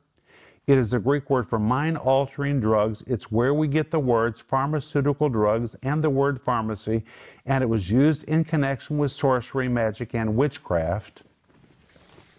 It 0.69 0.79
is 0.79 0.93
the 0.93 1.01
Greek 1.01 1.29
word 1.29 1.49
for 1.49 1.59
mind 1.59 1.99
altering 1.99 2.61
drugs. 2.61 3.03
It's 3.09 3.33
where 3.33 3.53
we 3.53 3.67
get 3.67 3.91
the 3.91 3.99
words 3.99 4.41
pharmaceutical 4.41 5.29
drugs 5.29 5.75
and 5.83 6.03
the 6.03 6.11
word 6.11 6.41
pharmacy, 6.41 7.05
and 7.47 7.65
it 7.65 7.67
was 7.67 7.91
used 7.91 8.23
in 8.25 8.45
connection 8.45 8.97
with 8.97 9.11
sorcery, 9.11 9.69
magic, 9.69 10.15
and 10.15 10.37
witchcraft. 10.37 11.23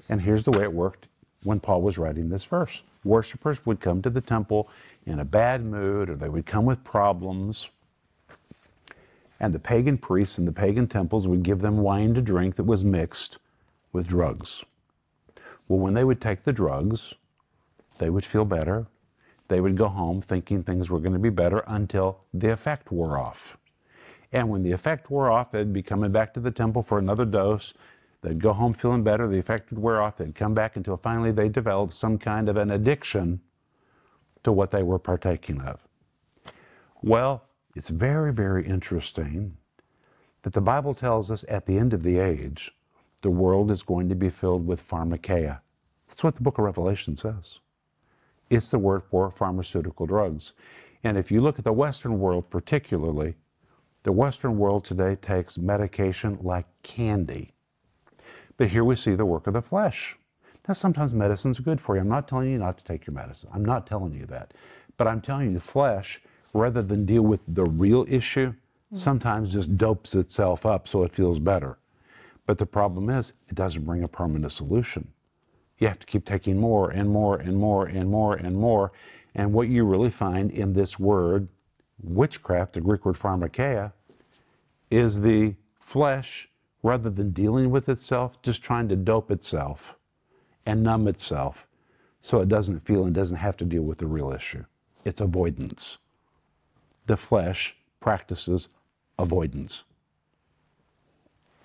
And 0.10 0.22
here's 0.22 0.46
the 0.46 0.52
way 0.52 0.64
it 0.64 0.74
worked 0.74 1.08
when 1.44 1.60
Paul 1.60 1.82
was 1.82 1.98
writing 1.98 2.30
this 2.30 2.46
verse 2.46 2.82
worshippers 3.04 3.66
would 3.66 3.82
come 3.82 4.02
to 4.02 4.10
the 4.10 4.22
temple 4.22 4.70
in 5.06 5.20
a 5.20 5.26
bad 5.26 5.64
mood, 5.64 6.10
or 6.10 6.16
they 6.16 6.30
would 6.30 6.46
come 6.46 6.66
with 6.66 6.84
problems. 6.84 7.70
And 9.40 9.54
the 9.54 9.60
pagan 9.60 9.98
priests 9.98 10.38
in 10.38 10.46
the 10.46 10.52
pagan 10.52 10.88
temples 10.88 11.28
would 11.28 11.44
give 11.44 11.60
them 11.60 11.78
wine 11.78 12.14
to 12.14 12.22
drink 12.22 12.56
that 12.56 12.64
was 12.64 12.86
mixed 12.86 13.38
with 13.92 14.08
drugs. 14.08 14.64
Well, 15.68 15.80
when 15.80 15.94
they 15.94 16.04
would 16.04 16.22
take 16.22 16.44
the 16.44 16.54
drugs, 16.54 17.14
they 17.98 18.10
would 18.10 18.26
feel 18.26 18.46
better. 18.46 18.88
They 19.50 19.62
would 19.62 19.78
go 19.78 19.88
home 19.88 20.22
thinking 20.22 20.64
things 20.64 20.90
were 20.90 21.00
going 21.00 21.14
to 21.14 21.20
be 21.20 21.30
better 21.30 21.64
until 21.68 22.22
the 22.34 22.52
effect 22.52 22.92
wore 22.92 23.18
off. 23.18 23.58
And 24.32 24.50
when 24.50 24.64
the 24.64 24.72
effect 24.72 25.12
wore 25.12 25.30
off, 25.30 25.52
they'd 25.52 25.74
be 25.74 25.84
coming 25.84 26.12
back 26.12 26.34
to 26.34 26.40
the 26.40 26.52
temple 26.52 26.82
for 26.82 26.98
another 26.98 27.26
dose. 27.26 27.74
They'd 28.22 28.40
go 28.40 28.54
home 28.54 28.74
feeling 28.74 29.04
better. 29.04 29.28
The 29.28 29.38
effect 29.38 29.70
would 29.72 29.80
wear 29.80 30.02
off. 30.02 30.18
They'd 30.18 30.34
come 30.34 30.54
back 30.54 30.76
until 30.76 30.98
finally 30.98 31.32
they 31.32 31.50
developed 31.50 31.94
some 31.94 32.18
kind 32.18 32.50
of 32.50 32.58
an 32.58 32.72
addiction 32.72 33.42
to 34.44 34.52
what 34.52 34.72
they 34.72 34.84
were 34.84 35.00
partaking 35.00 35.62
of. 35.62 35.80
Well, 37.02 37.44
it's 37.76 37.90
very, 37.90 38.32
very 38.34 38.66
interesting 38.66 39.58
that 40.44 40.54
the 40.54 40.62
Bible 40.62 40.94
tells 40.94 41.32
us 41.32 41.44
at 41.48 41.66
the 41.66 41.78
end 41.78 41.94
of 41.94 42.04
the 42.04 42.20
age, 42.20 42.72
the 43.22 43.30
world 43.30 43.72
is 43.72 43.84
going 43.84 44.10
to 44.10 44.16
be 44.16 44.30
filled 44.30 44.68
with 44.68 44.86
pharmakeia. 44.86 45.60
That's 46.08 46.24
what 46.24 46.36
the 46.36 46.44
book 46.44 46.58
of 46.58 46.66
Revelation 46.66 47.18
says. 47.18 47.60
It's 48.50 48.70
the 48.70 48.78
word 48.78 49.04
for 49.04 49.32
pharmaceutical 49.32 50.06
drugs. 50.06 50.54
And 51.04 51.18
if 51.18 51.32
you 51.32 51.42
look 51.42 51.58
at 51.58 51.66
the 51.66 51.74
Western 51.74 52.20
world 52.20 52.50
particularly, 52.50 53.36
the 54.04 54.12
Western 54.12 54.58
world 54.58 54.84
today 54.84 55.16
takes 55.16 55.58
medication 55.58 56.38
like 56.42 56.66
candy. 56.84 57.54
But 58.58 58.68
here 58.68 58.84
we 58.84 58.96
see 58.96 59.16
the 59.16 59.26
work 59.26 59.48
of 59.48 59.54
the 59.54 59.62
flesh. 59.62 60.18
Now, 60.68 60.74
sometimes 60.74 61.14
medicine's 61.14 61.60
good 61.60 61.82
for 61.82 61.96
you. 61.96 62.02
I'm 62.02 62.08
not 62.08 62.28
telling 62.28 62.50
you 62.50 62.58
not 62.58 62.78
to 62.78 62.84
take 62.86 63.06
your 63.06 63.14
medicine. 63.14 63.50
I'm 63.54 63.66
not 63.66 63.86
telling 63.86 64.14
you 64.14 64.26
that. 64.28 64.54
But 64.96 65.08
I'm 65.08 65.20
telling 65.20 65.48
you, 65.48 65.54
the 65.54 65.60
flesh, 65.60 66.22
rather 66.54 66.82
than 66.82 67.06
deal 67.06 67.24
with 67.24 67.42
the 67.48 67.66
real 67.66 68.06
issue, 68.08 68.54
hmm. 68.90 68.96
sometimes 68.96 69.52
just 69.52 69.78
dopes 69.78 70.16
itself 70.16 70.66
up 70.66 70.88
so 70.88 71.04
it 71.04 71.14
feels 71.14 71.40
better. 71.40 71.78
But 72.46 72.58
the 72.58 72.66
problem 72.66 73.10
is, 73.10 73.34
it 73.50 73.56
doesn't 73.56 73.84
bring 73.84 74.04
a 74.04 74.08
permanent 74.08 74.54
solution. 74.54 75.10
You 75.80 75.88
have 75.88 76.00
to 76.00 76.06
keep 76.06 76.26
taking 76.26 76.58
more 76.58 76.92
and 76.92 77.10
more 77.10 77.38
and 77.38 77.58
more 77.58 77.88
and 77.88 78.10
more 78.10 78.36
and 78.36 78.56
more. 78.56 78.94
And 79.36 79.52
what 79.52 79.68
you 79.68 79.84
really 79.84 80.12
find 80.12 80.50
in 80.52 80.72
this 80.72 80.98
word, 80.98 81.50
witchcraft, 82.02 82.74
the 82.74 82.82
Greek 82.82 83.06
word 83.06 83.16
pharmakeia, 83.16 83.92
is 84.90 85.20
the 85.20 85.56
flesh, 85.78 86.48
rather 86.84 87.10
than 87.10 87.32
dealing 87.32 87.70
with 87.70 87.90
itself, 87.90 88.42
just 88.42 88.64
trying 88.64 88.88
to 88.88 88.96
dope 88.96 89.30
itself 89.30 89.96
and 90.66 90.84
numb 90.84 91.08
itself 91.08 91.68
so 92.22 92.40
it 92.40 92.48
doesn't 92.48 92.80
feel 92.80 93.04
and 93.04 93.14
doesn't 93.14 93.38
have 93.38 93.58
to 93.58 93.66
deal 93.66 93.84
with 93.84 93.98
the 93.98 94.08
real 94.08 94.32
issue. 94.32 94.64
It's 95.04 95.20
avoidance. 95.20 95.98
The 97.06 97.18
flesh 97.18 97.76
practices 98.00 98.70
avoidance. 99.20 99.84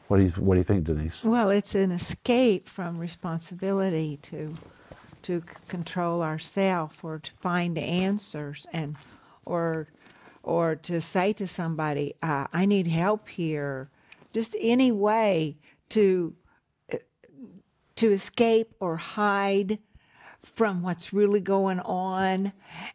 What 0.09 0.19
do 0.19 0.25
you, 0.25 0.31
what 0.31 0.55
do 0.55 0.59
you 0.59 0.65
think, 0.65 0.85
Denise? 0.85 1.23
Well, 1.23 1.51
it's 1.51 1.75
an 1.75 1.93
escape 1.93 2.67
from 2.69 2.99
responsibility 2.99 4.19
to 4.23 4.55
to 5.21 5.43
control 5.67 6.23
ourselves 6.23 6.97
or 7.03 7.19
to 7.19 7.33
find 7.33 7.77
answers 7.77 8.67
and 8.73 8.97
or 9.45 9.89
or 10.43 10.75
to 10.77 11.01
say 11.01 11.33
to 11.35 11.47
somebody, 11.47 12.15
uh, 12.23 12.47
"I 12.53 12.65
need 12.67 12.87
help 12.87 13.29
here." 13.29 13.91
Just 14.33 14.57
any 14.59 14.91
way 14.91 15.57
to 15.91 16.35
to 17.99 18.13
escape 18.13 18.75
or 18.79 18.97
hide 18.97 19.79
from 20.41 20.83
what's 20.83 21.13
really 21.13 21.41
going 21.41 21.81
on 21.81 22.53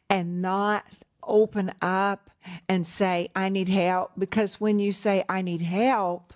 and 0.10 0.42
not 0.42 0.86
open 1.22 1.74
up 1.82 2.30
and 2.70 2.88
say, 2.88 3.30
I 3.36 3.50
need 3.50 3.68
help. 3.68 4.12
Because 4.18 4.62
when 4.62 4.80
you 4.80 4.94
say, 4.94 5.26
I 5.28 5.42
need 5.42 5.62
help, 5.62 6.34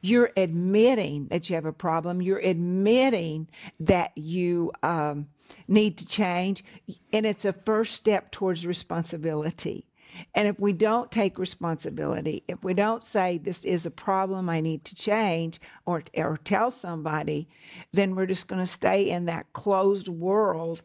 you're 0.00 0.30
admitting 0.34 1.28
that 1.28 1.48
you 1.48 1.56
have 1.56 1.66
a 1.66 1.72
problem. 1.72 2.22
You're 2.22 2.38
admitting 2.38 3.48
that 3.80 4.16
you 4.16 4.72
um, 4.82 5.28
need 5.68 5.98
to 5.98 6.06
change. 6.06 6.64
And 7.12 7.26
it's 7.26 7.44
a 7.44 7.52
first 7.52 7.94
step 7.94 8.30
towards 8.30 8.66
responsibility. 8.66 9.86
And 10.34 10.48
if 10.48 10.58
we 10.58 10.72
don't 10.72 11.10
take 11.10 11.38
responsibility, 11.38 12.44
if 12.48 12.62
we 12.62 12.74
don't 12.74 13.02
say 13.02 13.38
this 13.38 13.64
is 13.64 13.86
a 13.86 13.90
problem 13.90 14.48
I 14.48 14.60
need 14.60 14.84
to 14.84 14.94
change 14.94 15.60
or, 15.86 16.02
or 16.16 16.38
tell 16.44 16.70
somebody, 16.70 17.48
then 17.92 18.14
we're 18.14 18.26
just 18.26 18.48
going 18.48 18.60
to 18.60 18.66
stay 18.66 19.10
in 19.10 19.26
that 19.26 19.52
closed 19.52 20.08
world 20.08 20.82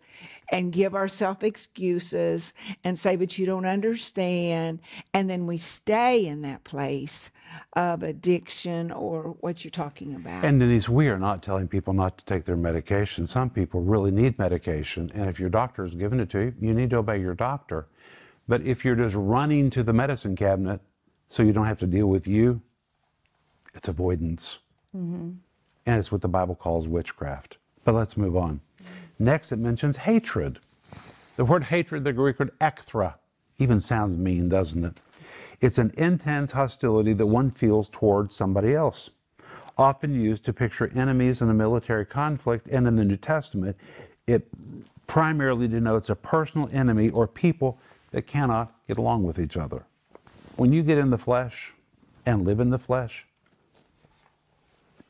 and 0.51 0.71
give 0.71 0.95
ourselves 0.95 1.43
excuses 1.43 2.53
and 2.83 2.97
say, 2.97 3.15
but 3.15 3.37
you 3.37 3.45
don't 3.45 3.65
understand. 3.65 4.79
And 5.13 5.29
then 5.29 5.45
we 5.45 5.57
stay 5.57 6.25
in 6.25 6.41
that 6.41 6.63
place 6.63 7.29
of 7.73 8.03
addiction 8.03 8.91
or 8.91 9.35
what 9.39 9.63
you're 9.63 9.71
talking 9.71 10.15
about. 10.15 10.43
And 10.43 10.59
Denise, 10.59 10.89
we 10.89 11.07
are 11.07 11.19
not 11.19 11.41
telling 11.41 11.67
people 11.67 11.93
not 11.93 12.17
to 12.19 12.25
take 12.25 12.45
their 12.45 12.55
medication. 12.55 13.25
Some 13.25 13.49
people 13.49 13.81
really 13.81 14.11
need 14.11 14.37
medication, 14.37 15.11
and 15.13 15.29
if 15.29 15.39
your 15.39 15.49
doctor 15.49 15.83
has 15.83 15.95
given 15.95 16.19
it 16.19 16.29
to 16.31 16.39
you, 16.39 16.53
you 16.59 16.73
need 16.73 16.91
to 16.91 16.97
obey 16.97 17.19
your 17.19 17.33
doctor. 17.33 17.87
But 18.49 18.63
if 18.63 18.83
you're 18.83 18.95
just 18.95 19.15
running 19.15 19.69
to 19.69 19.83
the 19.83 19.93
medicine 19.93 20.35
cabinet 20.35 20.81
so 21.27 21.43
you 21.43 21.53
don't 21.53 21.67
have 21.67 21.79
to 21.79 21.87
deal 21.87 22.07
with 22.07 22.25
you, 22.25 22.59
it's 23.75 23.87
avoidance. 23.87 24.57
Mm-hmm. 24.97 25.33
And 25.85 25.99
it's 25.99 26.11
what 26.11 26.21
the 26.21 26.27
Bible 26.27 26.55
calls 26.55 26.87
witchcraft. 26.87 27.57
But 27.83 27.93
let's 27.93 28.17
move 28.17 28.35
on. 28.35 28.59
Next, 29.19 29.51
it 29.51 29.57
mentions 29.57 29.97
hatred. 29.97 30.59
The 31.35 31.45
word 31.45 31.65
hatred, 31.65 32.03
the 32.03 32.11
Greek 32.11 32.39
word 32.39 32.57
echthra, 32.59 33.13
even 33.59 33.79
sounds 33.79 34.17
mean, 34.17 34.49
doesn't 34.49 34.83
it? 34.83 34.99
It's 35.61 35.77
an 35.77 35.93
intense 35.95 36.51
hostility 36.51 37.13
that 37.13 37.27
one 37.27 37.51
feels 37.51 37.87
towards 37.89 38.35
somebody 38.35 38.73
else, 38.73 39.11
often 39.77 40.19
used 40.19 40.43
to 40.45 40.53
picture 40.53 40.91
enemies 40.95 41.41
in 41.41 41.49
a 41.49 41.53
military 41.53 42.05
conflict, 42.05 42.67
and 42.71 42.87
in 42.87 42.95
the 42.95 43.05
New 43.05 43.17
Testament, 43.17 43.77
it 44.25 44.47
primarily 45.05 45.67
denotes 45.67 46.09
a 46.09 46.15
personal 46.15 46.67
enemy 46.73 47.09
or 47.11 47.27
people 47.27 47.77
that 48.11 48.27
cannot 48.27 48.73
get 48.87 48.97
along 48.97 49.23
with 49.23 49.39
each 49.39 49.57
other. 49.57 49.85
When 50.55 50.73
you 50.73 50.83
get 50.83 50.97
in 50.97 51.09
the 51.09 51.17
flesh 51.17 51.73
and 52.25 52.45
live 52.45 52.59
in 52.59 52.69
the 52.69 52.79
flesh, 52.79 53.25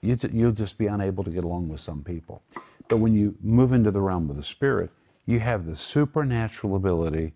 you, 0.01 0.17
you'll 0.31 0.51
just 0.51 0.77
be 0.77 0.87
unable 0.87 1.23
to 1.23 1.29
get 1.29 1.43
along 1.43 1.69
with 1.69 1.81
some 1.81 2.03
people. 2.03 2.41
But 2.87 2.97
when 2.97 3.13
you 3.13 3.35
move 3.41 3.73
into 3.73 3.91
the 3.91 4.01
realm 4.01 4.29
of 4.29 4.35
the 4.35 4.43
Spirit, 4.43 4.91
you 5.25 5.39
have 5.39 5.65
the 5.65 5.75
supernatural 5.75 6.75
ability 6.75 7.33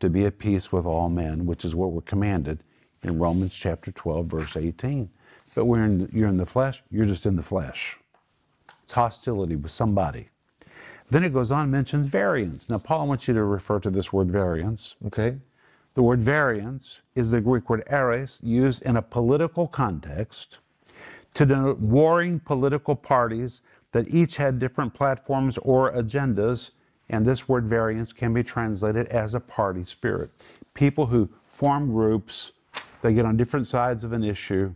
to 0.00 0.08
be 0.08 0.26
at 0.26 0.38
peace 0.38 0.72
with 0.72 0.86
all 0.86 1.08
men, 1.08 1.46
which 1.46 1.64
is 1.64 1.74
what 1.74 1.92
we're 1.92 2.02
commanded 2.02 2.62
in 3.02 3.18
Romans 3.18 3.54
chapter 3.54 3.90
12, 3.92 4.26
verse 4.26 4.56
18. 4.56 5.08
But 5.54 5.64
when 5.66 6.08
you're 6.12 6.28
in 6.28 6.36
the 6.36 6.46
flesh, 6.46 6.82
you're 6.90 7.06
just 7.06 7.26
in 7.26 7.36
the 7.36 7.42
flesh. 7.42 7.98
It's 8.84 8.92
hostility 8.92 9.56
with 9.56 9.72
somebody. 9.72 10.28
Then 11.10 11.24
it 11.24 11.32
goes 11.32 11.50
on 11.50 11.70
mentions 11.70 12.08
variance. 12.08 12.68
Now, 12.68 12.78
Paul 12.78 13.06
wants 13.08 13.28
you 13.28 13.34
to 13.34 13.44
refer 13.44 13.78
to 13.80 13.90
this 13.90 14.12
word 14.12 14.30
variance. 14.30 14.96
Okay. 15.06 15.38
The 15.94 16.02
word 16.02 16.20
variance 16.20 17.02
is 17.14 17.30
the 17.30 17.40
Greek 17.40 17.70
word 17.70 17.84
eris, 17.86 18.38
used 18.42 18.82
in 18.82 18.96
a 18.96 19.02
political 19.02 19.66
context 19.66 20.58
to 21.34 21.46
denote 21.46 21.78
warring 21.78 22.40
political 22.40 22.94
parties 22.94 23.60
that 23.92 24.12
each 24.12 24.36
had 24.36 24.58
different 24.58 24.92
platforms 24.92 25.58
or 25.58 25.92
agendas. 25.92 26.72
And 27.08 27.24
this 27.24 27.48
word 27.48 27.66
variance 27.66 28.12
can 28.12 28.34
be 28.34 28.42
translated 28.42 29.06
as 29.08 29.34
a 29.34 29.40
party 29.40 29.84
spirit. 29.84 30.30
People 30.74 31.06
who 31.06 31.30
form 31.46 31.92
groups, 31.92 32.52
they 33.00 33.14
get 33.14 33.24
on 33.24 33.36
different 33.36 33.68
sides 33.68 34.02
of 34.02 34.12
an 34.12 34.24
issue, 34.24 34.74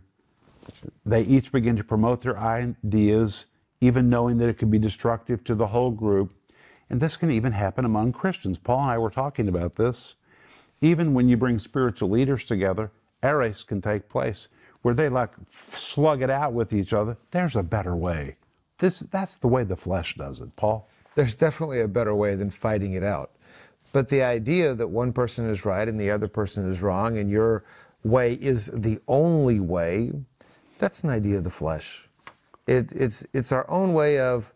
they 1.05 1.23
each 1.23 1.51
begin 1.51 1.75
to 1.75 1.83
promote 1.83 2.21
their 2.21 2.37
ideas, 2.37 3.47
even 3.81 4.09
knowing 4.09 4.37
that 4.37 4.47
it 4.47 4.57
could 4.57 4.71
be 4.71 4.79
destructive 4.79 5.43
to 5.43 5.55
the 5.55 5.67
whole 5.67 5.91
group. 5.91 6.31
And 6.89 7.01
this 7.01 7.17
can 7.17 7.31
even 7.31 7.51
happen 7.51 7.83
among 7.83 8.13
Christians. 8.13 8.57
Paul 8.57 8.81
and 8.81 8.91
I 8.91 8.97
were 8.97 9.09
talking 9.09 9.47
about 9.47 9.75
this. 9.75 10.15
Even 10.81 11.13
when 11.13 11.27
you 11.27 11.37
bring 11.37 11.59
spiritual 11.59 12.09
leaders 12.09 12.45
together, 12.45 12.91
eris 13.23 13.63
can 13.63 13.81
take 13.81 14.09
place 14.09 14.47
where 14.81 14.93
they 14.93 15.09
like 15.09 15.31
slug 15.75 16.21
it 16.21 16.29
out 16.29 16.53
with 16.53 16.73
each 16.73 16.93
other. 16.93 17.17
There's 17.31 17.55
a 17.55 17.63
better 17.63 17.95
way. 17.95 18.37
This, 18.79 18.99
that's 18.99 19.35
the 19.35 19.47
way 19.47 19.63
the 19.63 19.75
flesh 19.75 20.15
does 20.15 20.39
it, 20.39 20.55
Paul. 20.55 20.87
There's 21.15 21.35
definitely 21.35 21.81
a 21.81 21.87
better 21.87 22.15
way 22.15 22.35
than 22.35 22.49
fighting 22.49 22.93
it 22.93 23.03
out. 23.03 23.31
But 23.91 24.09
the 24.09 24.23
idea 24.23 24.73
that 24.73 24.87
one 24.87 25.13
person 25.13 25.49
is 25.49 25.65
right 25.65 25.87
and 25.87 25.99
the 25.99 26.09
other 26.09 26.27
person 26.27 26.69
is 26.69 26.81
wrong 26.81 27.17
and 27.17 27.29
your 27.29 27.63
way 28.03 28.33
is 28.33 28.67
the 28.67 28.99
only 29.07 29.59
way, 29.59 30.11
that's 30.79 31.03
an 31.03 31.09
idea 31.09 31.37
of 31.37 31.43
the 31.43 31.51
flesh. 31.51 32.07
It, 32.71 32.93
it's, 32.93 33.25
it's 33.33 33.51
our 33.51 33.69
own 33.69 33.91
way 33.91 34.17
of, 34.17 34.53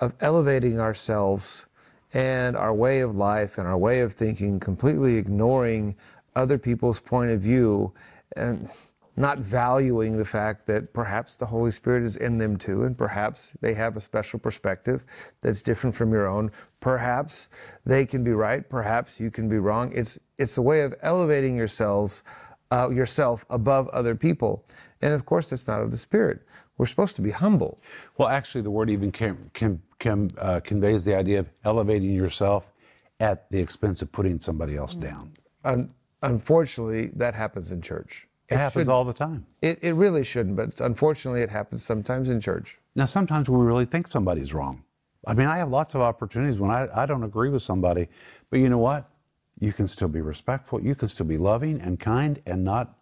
of 0.00 0.12
elevating 0.20 0.80
ourselves 0.80 1.66
and 2.12 2.56
our 2.56 2.74
way 2.74 2.98
of 2.98 3.14
life 3.14 3.58
and 3.58 3.68
our 3.68 3.78
way 3.78 4.00
of 4.00 4.12
thinking, 4.12 4.58
completely 4.58 5.18
ignoring 5.18 5.94
other 6.34 6.58
people's 6.58 6.98
point 6.98 7.30
of 7.30 7.40
view 7.40 7.92
and 8.36 8.68
not 9.16 9.38
valuing 9.38 10.16
the 10.16 10.24
fact 10.24 10.66
that 10.66 10.92
perhaps 10.92 11.36
the 11.36 11.46
Holy 11.46 11.70
Spirit 11.70 12.02
is 12.02 12.16
in 12.16 12.38
them 12.38 12.56
too, 12.56 12.82
and 12.82 12.98
perhaps 12.98 13.52
they 13.60 13.74
have 13.74 13.96
a 13.96 14.00
special 14.00 14.40
perspective 14.40 15.04
that's 15.40 15.62
different 15.62 15.94
from 15.94 16.10
your 16.10 16.26
own. 16.26 16.50
Perhaps 16.80 17.50
they 17.86 18.04
can 18.04 18.24
be 18.24 18.32
right, 18.32 18.68
perhaps 18.68 19.20
you 19.20 19.30
can 19.30 19.48
be 19.48 19.58
wrong. 19.58 19.92
It's, 19.94 20.18
it's 20.38 20.58
a 20.58 20.62
way 20.62 20.82
of 20.82 20.92
elevating 21.02 21.56
yourselves, 21.56 22.24
uh, 22.72 22.90
yourself 22.90 23.44
above 23.48 23.88
other 23.90 24.16
people. 24.16 24.64
And 25.00 25.14
of 25.14 25.24
course, 25.24 25.52
it's 25.52 25.68
not 25.68 25.82
of 25.82 25.92
the 25.92 25.96
Spirit. 25.96 26.42
We're 26.78 26.86
supposed 26.86 27.16
to 27.16 27.22
be 27.22 27.32
humble. 27.32 27.80
Well, 28.16 28.28
actually, 28.28 28.62
the 28.62 28.70
word 28.70 28.88
even 28.88 29.12
can, 29.12 29.50
can, 29.52 29.82
can, 29.98 30.30
uh, 30.38 30.60
conveys 30.60 31.04
the 31.04 31.14
idea 31.14 31.40
of 31.40 31.50
elevating 31.64 32.12
yourself 32.12 32.72
at 33.20 33.50
the 33.50 33.58
expense 33.58 34.00
of 34.00 34.10
putting 34.12 34.38
somebody 34.38 34.76
else 34.76 34.94
down. 34.94 35.32
Un- 35.64 35.90
unfortunately, 36.22 37.10
that 37.16 37.34
happens 37.34 37.72
in 37.72 37.82
church. 37.82 38.28
It, 38.48 38.56
happens 38.56 38.72
shouldn't. 38.82 38.90
all 38.90 39.04
the 39.04 39.12
time. 39.12 39.44
It, 39.60 39.82
it 39.82 39.92
really 39.92 40.24
shouldn't, 40.24 40.56
but 40.56 40.80
unfortunately, 40.80 41.42
it 41.42 41.50
happens 41.50 41.82
sometimes 41.82 42.30
in 42.30 42.40
church. 42.40 42.78
Now, 42.94 43.04
sometimes 43.04 43.50
we 43.50 43.58
really 43.58 43.84
think 43.84 44.08
somebody's 44.08 44.54
wrong. 44.54 44.84
I 45.26 45.34
mean, 45.34 45.48
I 45.48 45.58
have 45.58 45.68
lots 45.68 45.94
of 45.94 46.00
opportunities 46.00 46.58
when 46.58 46.70
I, 46.70 46.88
I 46.94 47.06
don't 47.06 47.24
agree 47.24 47.50
with 47.50 47.62
somebody, 47.62 48.08
but 48.50 48.60
you 48.60 48.68
know 48.70 48.78
what? 48.78 49.10
You 49.58 49.72
can 49.72 49.88
still 49.88 50.08
be 50.08 50.20
respectful. 50.20 50.80
You 50.80 50.94
can 50.94 51.08
still 51.08 51.26
be 51.26 51.36
loving 51.36 51.80
and 51.80 51.98
kind 51.98 52.40
and 52.46 52.64
not 52.64 52.96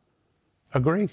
agree. 0.74 1.10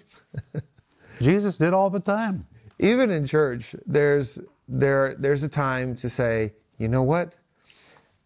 Jesus 1.21 1.57
did 1.57 1.73
all 1.73 1.89
the 1.89 1.99
time. 1.99 2.47
Even 2.79 3.11
in 3.11 3.25
church, 3.25 3.75
there's 3.85 4.39
there 4.67 5.15
there's 5.15 5.43
a 5.43 5.49
time 5.49 5.95
to 5.97 6.09
say, 6.09 6.53
you 6.77 6.87
know 6.87 7.03
what? 7.03 7.33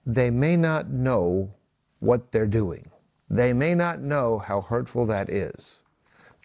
They 0.06 0.30
may 0.30 0.56
not 0.56 0.90
know 0.90 1.54
what 2.00 2.32
they're 2.32 2.48
doing. 2.48 2.90
They 3.30 3.54
may 3.54 3.76
not 3.76 4.02
know 4.02 4.40
how 4.40 4.62
hurtful 4.62 5.06
that 5.08 5.30
is. 5.30 5.82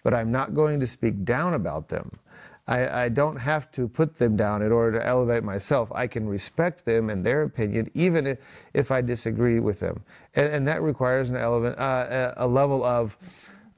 But 0.03 0.13
I'm 0.13 0.31
not 0.31 0.53
going 0.53 0.81
to 0.81 0.87
speak 0.87 1.23
down 1.23 1.53
about 1.53 1.87
them. 1.87 2.19
I, 2.67 3.03
I 3.05 3.09
don't 3.09 3.37
have 3.37 3.71
to 3.73 3.87
put 3.87 4.15
them 4.15 4.37
down 4.37 4.61
in 4.61 4.71
order 4.71 4.99
to 4.99 5.05
elevate 5.05 5.43
myself. 5.43 5.91
I 5.93 6.07
can 6.07 6.27
respect 6.27 6.85
them 6.85 7.09
and 7.09 7.25
their 7.25 7.43
opinion, 7.43 7.89
even 7.93 8.25
if, 8.27 8.67
if 8.73 8.91
I 8.91 9.01
disagree 9.01 9.59
with 9.59 9.79
them. 9.79 10.03
And, 10.35 10.53
and 10.53 10.67
that 10.67 10.81
requires 10.81 11.29
an 11.29 11.35
element, 11.35 11.77
uh, 11.77 12.33
a 12.37 12.47
level 12.47 12.83
of 12.83 13.17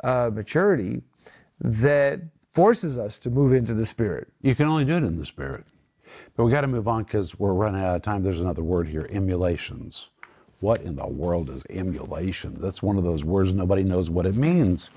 uh, 0.04 0.30
maturity 0.34 1.02
that 1.62 2.22
forces 2.56 2.98
us 2.98 3.18
to 3.18 3.30
move 3.30 3.52
into 3.52 3.74
the 3.74 3.86
Spirit. 3.86 4.30
You 4.42 4.56
can 4.56 4.66
only 4.66 4.86
do 4.86 4.96
it 4.96 5.04
in 5.04 5.18
the 5.18 5.26
spirit. 5.26 5.66
But 6.38 6.46
we 6.46 6.52
got 6.54 6.62
to 6.62 6.68
move 6.68 6.88
on 6.88 7.04
because 7.04 7.38
we're 7.38 7.52
running 7.52 7.84
out 7.84 7.98
of 7.98 8.02
time. 8.02 8.24
There's 8.24 8.40
another 8.40 8.64
word 8.64 8.88
here 8.88 9.06
emulations. 9.12 10.08
What 10.62 10.82
in 10.82 10.96
the 10.96 11.06
world 11.06 11.50
is 11.50 11.66
emulations? 11.70 12.62
That's 12.62 12.82
one 12.82 12.98
of 12.98 13.04
those 13.04 13.26
words 13.26 13.54
nobody 13.54 13.84
knows 13.84 14.10
what 14.10 14.26
it 14.26 14.38
means. 14.38 14.90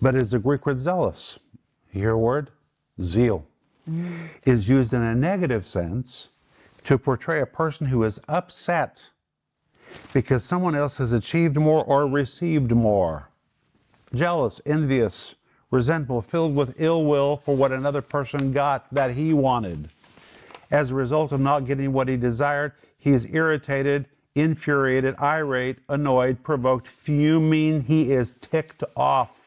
But 0.00 0.14
it's 0.14 0.32
a 0.32 0.38
Greek 0.38 0.64
word 0.64 0.78
zelos. 0.78 1.36
You 1.92 2.00
hear 2.00 2.10
a 2.12 2.18
word? 2.18 2.50
Zeal. 3.02 3.46
Mm. 3.88 4.30
Is 4.46 4.66
used 4.66 4.94
in 4.94 5.02
a 5.02 5.14
negative 5.14 5.66
sense 5.66 6.28
to 6.84 6.96
portray 6.96 7.42
a 7.42 7.46
person 7.46 7.86
who 7.86 8.02
is 8.04 8.18
upset 8.28 9.10
because 10.14 10.42
someone 10.42 10.74
else 10.74 10.96
has 10.96 11.12
achieved 11.12 11.56
more 11.58 11.84
or 11.84 12.06
received 12.06 12.72
more. 12.72 13.28
Jealous, 14.14 14.62
envious, 14.64 15.34
resentful, 15.74 16.22
filled 16.22 16.54
with 16.54 16.74
ill 16.78 17.04
will 17.04 17.36
for 17.38 17.56
what 17.56 17.72
another 17.72 18.00
person 18.00 18.52
got 18.52 18.86
that 18.94 19.10
he 19.10 19.32
wanted. 19.34 19.90
As 20.70 20.90
a 20.90 20.94
result 20.94 21.32
of 21.32 21.40
not 21.40 21.66
getting 21.66 21.92
what 21.92 22.08
he 22.08 22.16
desired, 22.16 22.72
he 22.96 23.10
is 23.10 23.26
irritated, 23.26 24.06
infuriated, 24.34 25.14
irate, 25.20 25.78
annoyed, 25.88 26.42
provoked, 26.42 26.88
fuming. 26.88 27.82
He 27.82 28.12
is 28.12 28.32
ticked 28.40 28.84
off. 28.96 29.40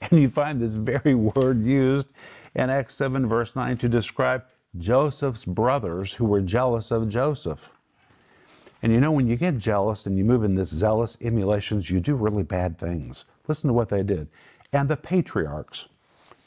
And 0.10 0.18
you 0.18 0.30
find 0.30 0.58
this 0.58 0.76
very 0.76 1.14
word 1.14 1.62
used 1.62 2.08
in 2.54 2.70
Acts 2.70 2.94
7, 2.94 3.28
verse 3.28 3.54
9, 3.54 3.76
to 3.76 3.88
describe 3.88 4.44
Joseph's 4.78 5.44
brothers 5.44 6.14
who 6.14 6.24
were 6.24 6.40
jealous 6.40 6.90
of 6.90 7.10
Joseph. 7.10 7.68
And 8.82 8.92
you 8.92 9.00
know, 9.00 9.12
when 9.12 9.26
you 9.26 9.36
get 9.36 9.58
jealous 9.58 10.06
and 10.06 10.16
you 10.16 10.24
move 10.24 10.42
in 10.42 10.54
this 10.54 10.70
zealous 10.70 11.18
emulations, 11.20 11.90
you 11.90 12.00
do 12.00 12.14
really 12.14 12.42
bad 12.42 12.78
things. 12.78 13.26
Listen 13.46 13.68
to 13.68 13.74
what 13.74 13.90
they 13.90 14.02
did. 14.02 14.28
And 14.72 14.88
the 14.88 14.96
patriarchs, 14.96 15.86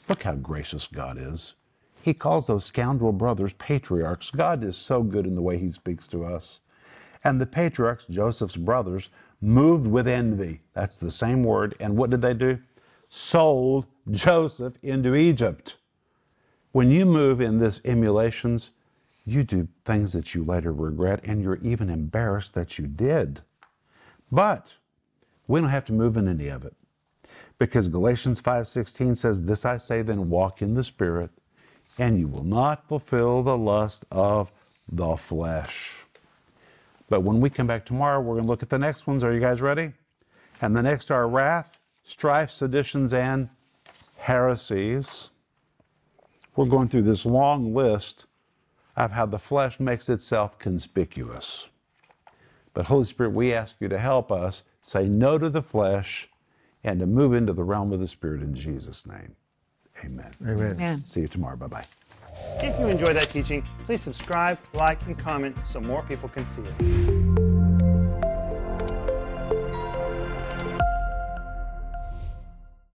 look 0.08 0.22
how 0.22 0.34
gracious 0.34 0.86
God 0.86 1.18
is. 1.18 1.54
He 2.02 2.14
calls 2.14 2.46
those 2.46 2.64
scoundrel 2.64 3.12
brothers 3.12 3.52
patriarchs. 3.54 4.30
God 4.30 4.64
is 4.64 4.76
so 4.76 5.02
good 5.02 5.26
in 5.26 5.34
the 5.34 5.42
way 5.42 5.58
he 5.58 5.70
speaks 5.70 6.08
to 6.08 6.24
us. 6.24 6.60
And 7.22 7.40
the 7.40 7.46
patriarchs, 7.46 8.06
Joseph's 8.06 8.56
brothers, 8.56 9.10
moved 9.40 9.86
with 9.86 10.06
envy. 10.06 10.60
That's 10.74 10.98
the 10.98 11.10
same 11.10 11.44
word. 11.44 11.74
And 11.80 11.96
what 11.96 12.10
did 12.10 12.22
they 12.22 12.34
do? 12.34 12.58
Sold 13.08 13.86
Joseph 14.10 14.74
into 14.82 15.14
Egypt. 15.14 15.76
When 16.72 16.90
you 16.90 17.06
move 17.06 17.40
in 17.40 17.58
this 17.58 17.80
emulations, 17.84 18.70
you 19.26 19.42
do 19.42 19.68
things 19.84 20.12
that 20.12 20.34
you 20.34 20.44
later 20.44 20.72
regret 20.72 21.20
and 21.24 21.42
you're 21.42 21.56
even 21.62 21.88
embarrassed 21.88 22.54
that 22.54 22.78
you 22.78 22.86
did. 22.86 23.40
But 24.30 24.74
we 25.46 25.60
don't 25.60 25.70
have 25.70 25.84
to 25.86 25.92
move 25.92 26.16
in 26.16 26.28
any 26.28 26.48
of 26.48 26.64
it 26.64 26.74
because 27.64 27.88
Galatians 27.88 28.40
5:16 28.40 29.16
says, 29.16 29.40
"This 29.40 29.64
I 29.64 29.78
say 29.78 30.02
then 30.02 30.28
walk 30.28 30.60
in 30.60 30.74
the 30.74 30.84
spirit, 30.84 31.30
and 31.98 32.18
you 32.18 32.28
will 32.28 32.44
not 32.44 32.86
fulfill 32.86 33.42
the 33.42 33.56
lust 33.56 34.04
of 34.10 34.52
the 34.86 35.16
flesh." 35.16 36.04
But 37.08 37.22
when 37.22 37.40
we 37.40 37.48
come 37.48 37.66
back 37.66 37.86
tomorrow, 37.86 38.20
we're 38.20 38.34
going 38.34 38.44
to 38.44 38.50
look 38.50 38.62
at 38.62 38.68
the 38.68 38.78
next 38.78 39.06
ones. 39.06 39.24
Are 39.24 39.32
you 39.32 39.40
guys 39.40 39.62
ready? 39.62 39.94
And 40.60 40.76
the 40.76 40.82
next 40.82 41.10
are 41.10 41.26
wrath, 41.26 41.78
strife, 42.02 42.50
seditions, 42.50 43.14
and 43.14 43.48
heresies. 44.16 45.30
we're 46.56 46.66
going 46.66 46.88
through 46.88 47.02
this 47.02 47.26
long 47.26 47.74
list 47.74 48.26
of 48.96 49.10
how 49.10 49.26
the 49.26 49.38
flesh 49.38 49.80
makes 49.80 50.08
itself 50.08 50.58
conspicuous. 50.58 51.68
But 52.74 52.86
Holy 52.86 53.04
Spirit, 53.04 53.30
we 53.30 53.54
ask 53.54 53.76
you 53.80 53.88
to 53.88 53.98
help 53.98 54.30
us 54.30 54.64
say 54.82 55.08
no 55.08 55.38
to 55.38 55.48
the 55.50 55.62
flesh 55.62 56.28
and 56.84 57.00
to 57.00 57.06
move 57.06 57.34
into 57.34 57.52
the 57.52 57.64
realm 57.64 57.92
of 57.92 58.00
the 58.00 58.06
Spirit 58.06 58.42
in 58.42 58.54
Jesus' 58.54 59.06
name. 59.06 59.34
Amen. 60.04 60.30
Amen. 60.42 60.72
Amen. 60.72 61.06
See 61.06 61.20
you 61.20 61.28
tomorrow. 61.28 61.56
Bye 61.56 61.66
bye. 61.66 61.84
If 62.58 62.78
you 62.78 62.86
enjoyed 62.88 63.16
that 63.16 63.30
teaching, 63.30 63.64
please 63.84 64.00
subscribe, 64.00 64.58
like, 64.72 65.00
and 65.06 65.18
comment 65.18 65.56
so 65.64 65.80
more 65.80 66.02
people 66.02 66.28
can 66.28 66.44
see 66.44 66.62
it. 66.62 67.43